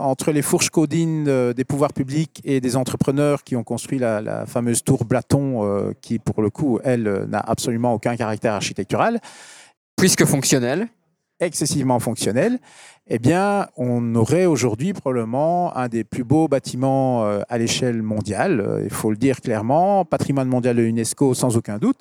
[0.01, 4.23] entre les fourches codines euh, des pouvoirs publics et des entrepreneurs qui ont construit la,
[4.23, 8.55] la fameuse tour Blaton, euh, qui pour le coup, elle, euh, n'a absolument aucun caractère
[8.55, 9.21] architectural,
[9.97, 10.89] Puisque fonctionnel.
[11.41, 12.59] excessivement fonctionnel,
[13.07, 18.81] eh bien, on aurait aujourd'hui probablement un des plus beaux bâtiments à l'échelle mondiale.
[18.85, 22.01] Il faut le dire clairement, patrimoine mondial de l'UNESCO sans aucun doute.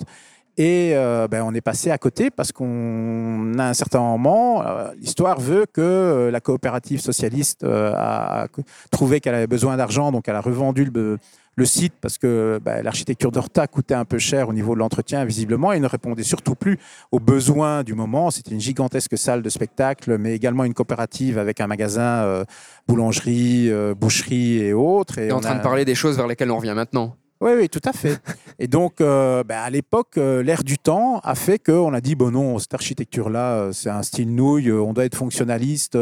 [0.62, 4.90] Et euh, ben, on est passé à côté parce qu'on a un certain moment, euh,
[5.00, 8.46] l'histoire veut que euh, la coopérative socialiste a
[8.90, 11.16] trouvé qu'elle avait besoin d'argent, donc elle a revendu le,
[11.56, 15.24] le site parce que ben, l'architecture d'Horta coûtait un peu cher au niveau de l'entretien
[15.24, 16.78] visiblement et ne répondait surtout plus
[17.10, 18.30] aux besoins du moment.
[18.30, 22.44] C'était une gigantesque salle de spectacle, mais également une coopérative avec un magasin, euh,
[22.86, 25.16] boulangerie, euh, boucherie et autres.
[25.18, 27.16] Et Et en on train a- de parler des choses vers lesquelles on revient maintenant.
[27.40, 28.20] Oui, oui, tout à fait.
[28.58, 32.14] Et donc, euh, ben, à l'époque, euh, l'ère du temps a fait qu'on a dit,
[32.14, 35.96] bon non, cette architecture-là, euh, c'est un style nouille, on doit être fonctionnaliste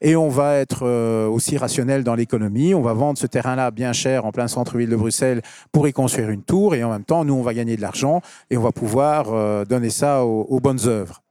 [0.00, 2.74] et on va être aussi rationnel dans l'économie.
[2.74, 6.30] On va vendre ce terrain-là bien cher en plein centre-ville de Bruxelles pour y construire
[6.30, 8.72] une tour et en même temps, nous, on va gagner de l'argent et on va
[8.72, 11.22] pouvoir donner ça aux bonnes œuvres.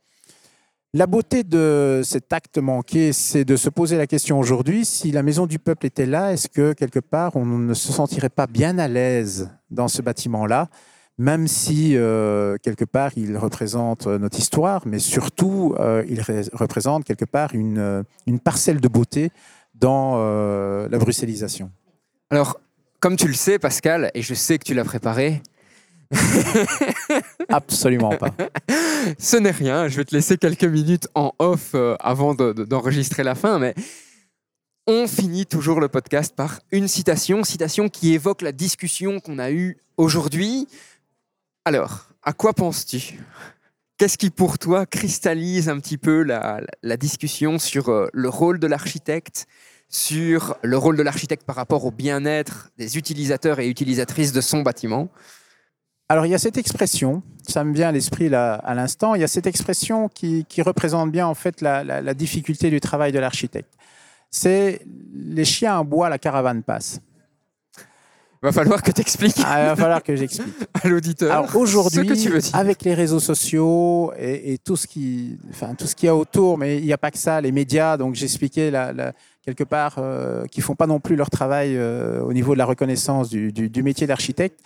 [0.93, 5.21] La beauté de cet acte manqué, c'est de se poser la question aujourd'hui, si la
[5.21, 8.79] Maison du Peuple était là, est-ce que quelque part on ne se sentirait pas bien
[8.79, 10.69] à l'aise dans ce bâtiment-là,
[11.17, 16.47] même si euh, quelque part il représente euh, notre histoire, mais surtout euh, il ré-
[16.53, 18.05] représente quelque part une,
[18.43, 19.31] parcelle de beauté
[19.75, 21.69] dans la bruxellisation.
[22.29, 22.59] Alors,
[22.99, 25.43] comme tu le sais, Pascal, et je sais que tu l'as préparé,
[27.49, 28.31] Absolument pas.
[29.19, 29.87] ce n'est rien.
[29.87, 33.59] Je vais te laisser quelques minutes en off euh, avant de- de- d'enregistrer la fin,
[33.59, 33.73] mais
[34.87, 39.51] on finit toujours le podcast par une citation, citation qui évoque la discussion qu'on a
[39.51, 40.67] eue aujourd'hui.
[41.65, 43.19] Alors, à quoi penses-tu?
[43.97, 48.29] Qu'est-ce qui, pour toi, cristallise un petit peu la, la- la discussion sur euh, le
[48.29, 49.47] rôle de l'architecte,
[49.89, 54.61] sur le rôle de l'architecte par rapport au bien-être des utilisateurs et utilisatrices de son
[54.61, 55.09] bâtiment?
[56.09, 59.21] Alors il y a cette expression, ça me vient à l'esprit là à l'instant, il
[59.21, 62.79] y a cette expression qui, qui représente bien en fait la, la- la difficulté du
[62.79, 63.73] travail de l'architecte.
[64.31, 64.81] C'est
[65.13, 66.99] les chiens en bois, la caravane passe.
[68.41, 70.53] Va falloir que tu expliques Ah, il va falloir que j'explique.
[70.83, 72.07] à l'auditeur aujourd'hui,
[72.53, 76.15] avec les réseaux sociaux et, et tout ce qui, enfin tout ce qu'il y a
[76.15, 77.97] autour, mais il n'y a pas que ça, les médias.
[77.97, 82.21] Donc j'expliquais la- la- quelque part euh, qui font pas non plus leur travail euh,
[82.21, 84.59] au niveau de la reconnaissance du, du- du métier d'architecte.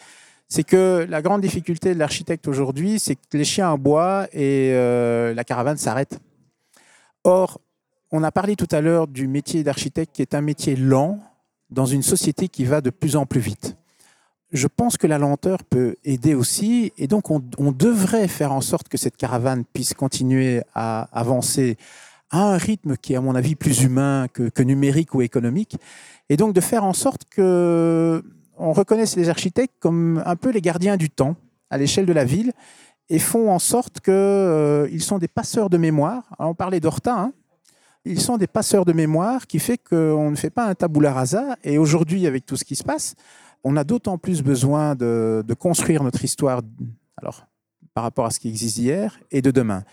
[0.52, 4.74] C'est que la grande difficulté de l'architecte aujourd'hui, c'est que les chiens en bois et
[4.74, 6.20] euh, la caravane s'arrêtent.
[7.24, 7.62] Or,
[8.12, 11.22] on a parlé tout à l'heure du métier d'architecte qui est un métier lent
[11.70, 13.78] dans une société qui va de plus en plus vite
[14.52, 17.40] je pense que la lenteur peut aider aussi, et donc on,
[17.72, 21.78] devrait faire en sorte que cette caravane puisse continuer à avancer
[22.32, 25.78] à un rythme qui est, à mon avis, plus humain que numérique ou économique,
[26.28, 28.22] et donc de faire en sorte que
[28.62, 31.36] on reconnaisse les architectes comme un peu les gardiens du temps
[31.70, 32.52] à l'échelle de la ville,
[33.10, 36.24] et font en sorte qu'ils sont des passeurs de mémoire.
[36.38, 37.34] Alors, on parlait d'Horta, hein.
[38.06, 41.58] ils sont des passeurs de mémoire qui fait qu'on ne fait pas un tabula rasa,
[41.64, 43.16] et aujourd'hui, avec tout ce qui se passe,
[43.64, 46.62] on a d'autant plus besoin de, construire notre histoire
[47.18, 47.46] alors,
[47.94, 49.84] par rapport à ce qui existe hier et de demain.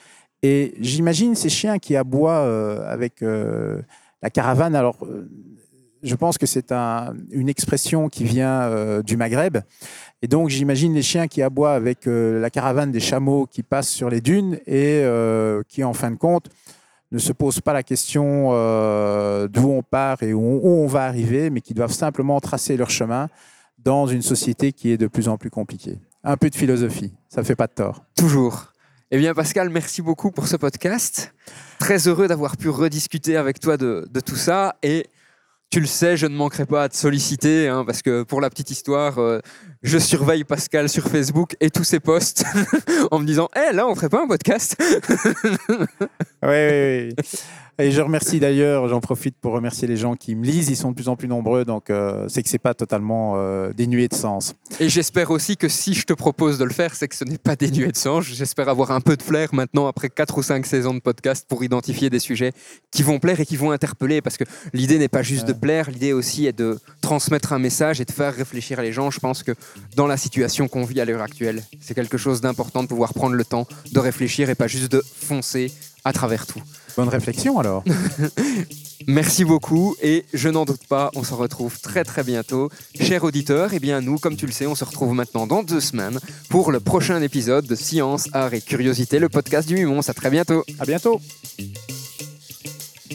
[0.43, 3.83] Et j'imagine ces chiens qui aboient euh, avec euh,
[4.23, 4.77] la caravane.
[4.77, 5.29] Alors, euh,
[6.03, 9.59] je pense que c'est un- une expression qui vient euh, du Maghreb.
[10.23, 13.89] Et donc, j'imagine les chiens qui aboient avec euh, la caravane des chameaux qui passent
[13.91, 16.49] sur les dunes et euh, qui, en fin de compte,
[17.11, 18.51] ne se posent pas la question
[19.47, 23.29] d'où on part et où on, va arriver, mais qui doivent simplement tracer leur chemin
[23.79, 25.99] dans une société qui est de plus en plus compliquée.
[26.23, 28.05] Un peu de philosophie, ça fait pas de tort.
[28.15, 28.73] Toujours.
[29.11, 31.33] Eh bien, Pascal, merci beaucoup pour ce podcast.
[31.79, 34.77] Très heureux d'avoir pu rediscuter avec toi de, de tout ça.
[34.83, 35.07] Et
[35.71, 38.49] tu le sais, je ne manquerai pas à te solliciter, hein, parce que pour la
[38.49, 39.41] petite histoire, euh,
[39.83, 42.45] je surveille Pascal sur Facebook et tous ses posts
[43.11, 44.77] en me disant Eh, là, on ferait pas un podcast
[46.43, 47.15] Oui, oui, oui.
[47.81, 50.69] Et je remercie d'ailleurs, j'en profite pour remercier les gens qui me lisent.
[50.69, 53.73] Ils sont de plus en plus nombreux, donc euh, c'est que c'est pas totalement euh,
[53.73, 54.55] dénué de sens.
[54.81, 57.39] Et j'espère aussi que si je te propose de le faire, c'est que ce n'est
[57.39, 58.25] pas dénué de sens.
[58.25, 61.63] J'espère avoir un peu de flair maintenant, après 4 ou 5 saisons de podcast, pour
[61.63, 62.51] identifier des sujets
[62.91, 64.23] qui vont plaire et qui vont interpeller.
[64.23, 68.01] Parce que l'idée n'est pas juste de plaire, l'idée aussi est de transmettre un message
[68.01, 69.13] et de faire réfléchir les gens.
[69.13, 69.53] Je pense que
[69.97, 73.35] dans la situation qu'on vit à l'heure actuelle, c'est quelque chose d'important de pouvoir prendre
[73.35, 75.73] le temps de réfléchir et pas juste de foncer
[76.05, 76.63] à travers tout.
[76.97, 77.85] Bonne réflexion alors.
[79.07, 82.71] Merci beaucoup et je n'en doute pas, on se retrouve très très bientôt.
[83.01, 85.81] Cher auditeur, eh bien nous, comme tu le sais, on se retrouve maintenant dans deux
[85.81, 90.09] semaines pour le prochain épisode de Science, Art et Curiosité, le podcast du Mumons.
[90.09, 90.65] À très bientôt.
[90.79, 91.21] À bientôt.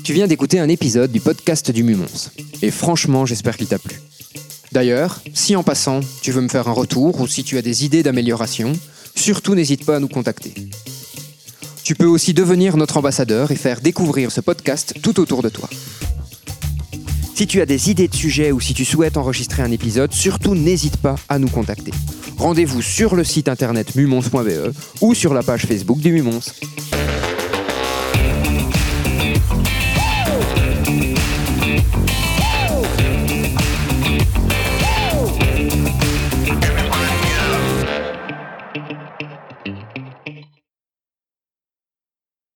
[0.04, 2.32] Tu viens d'écouter un épisode du podcast du Mumons.
[2.62, 4.02] Et franchement, j'espère qu'il t'a plu.
[4.74, 7.86] D'ailleurs, si en passant, tu veux me faire un retour ou si tu as des
[7.86, 8.74] idées d'amélioration,
[9.14, 10.52] surtout n'hésite pas à nous contacter.
[11.84, 15.70] Tu peux aussi devenir notre ambassadeur et faire découvrir ce podcast tout autour de toi.
[17.36, 20.56] Si tu as des idées de sujets ou si tu souhaites enregistrer un épisode, surtout
[20.56, 21.92] n'hésite pas à nous contacter.
[22.40, 26.42] Rendez-vous sur le site internet mumons.be ou sur la page Facebook du Mumons.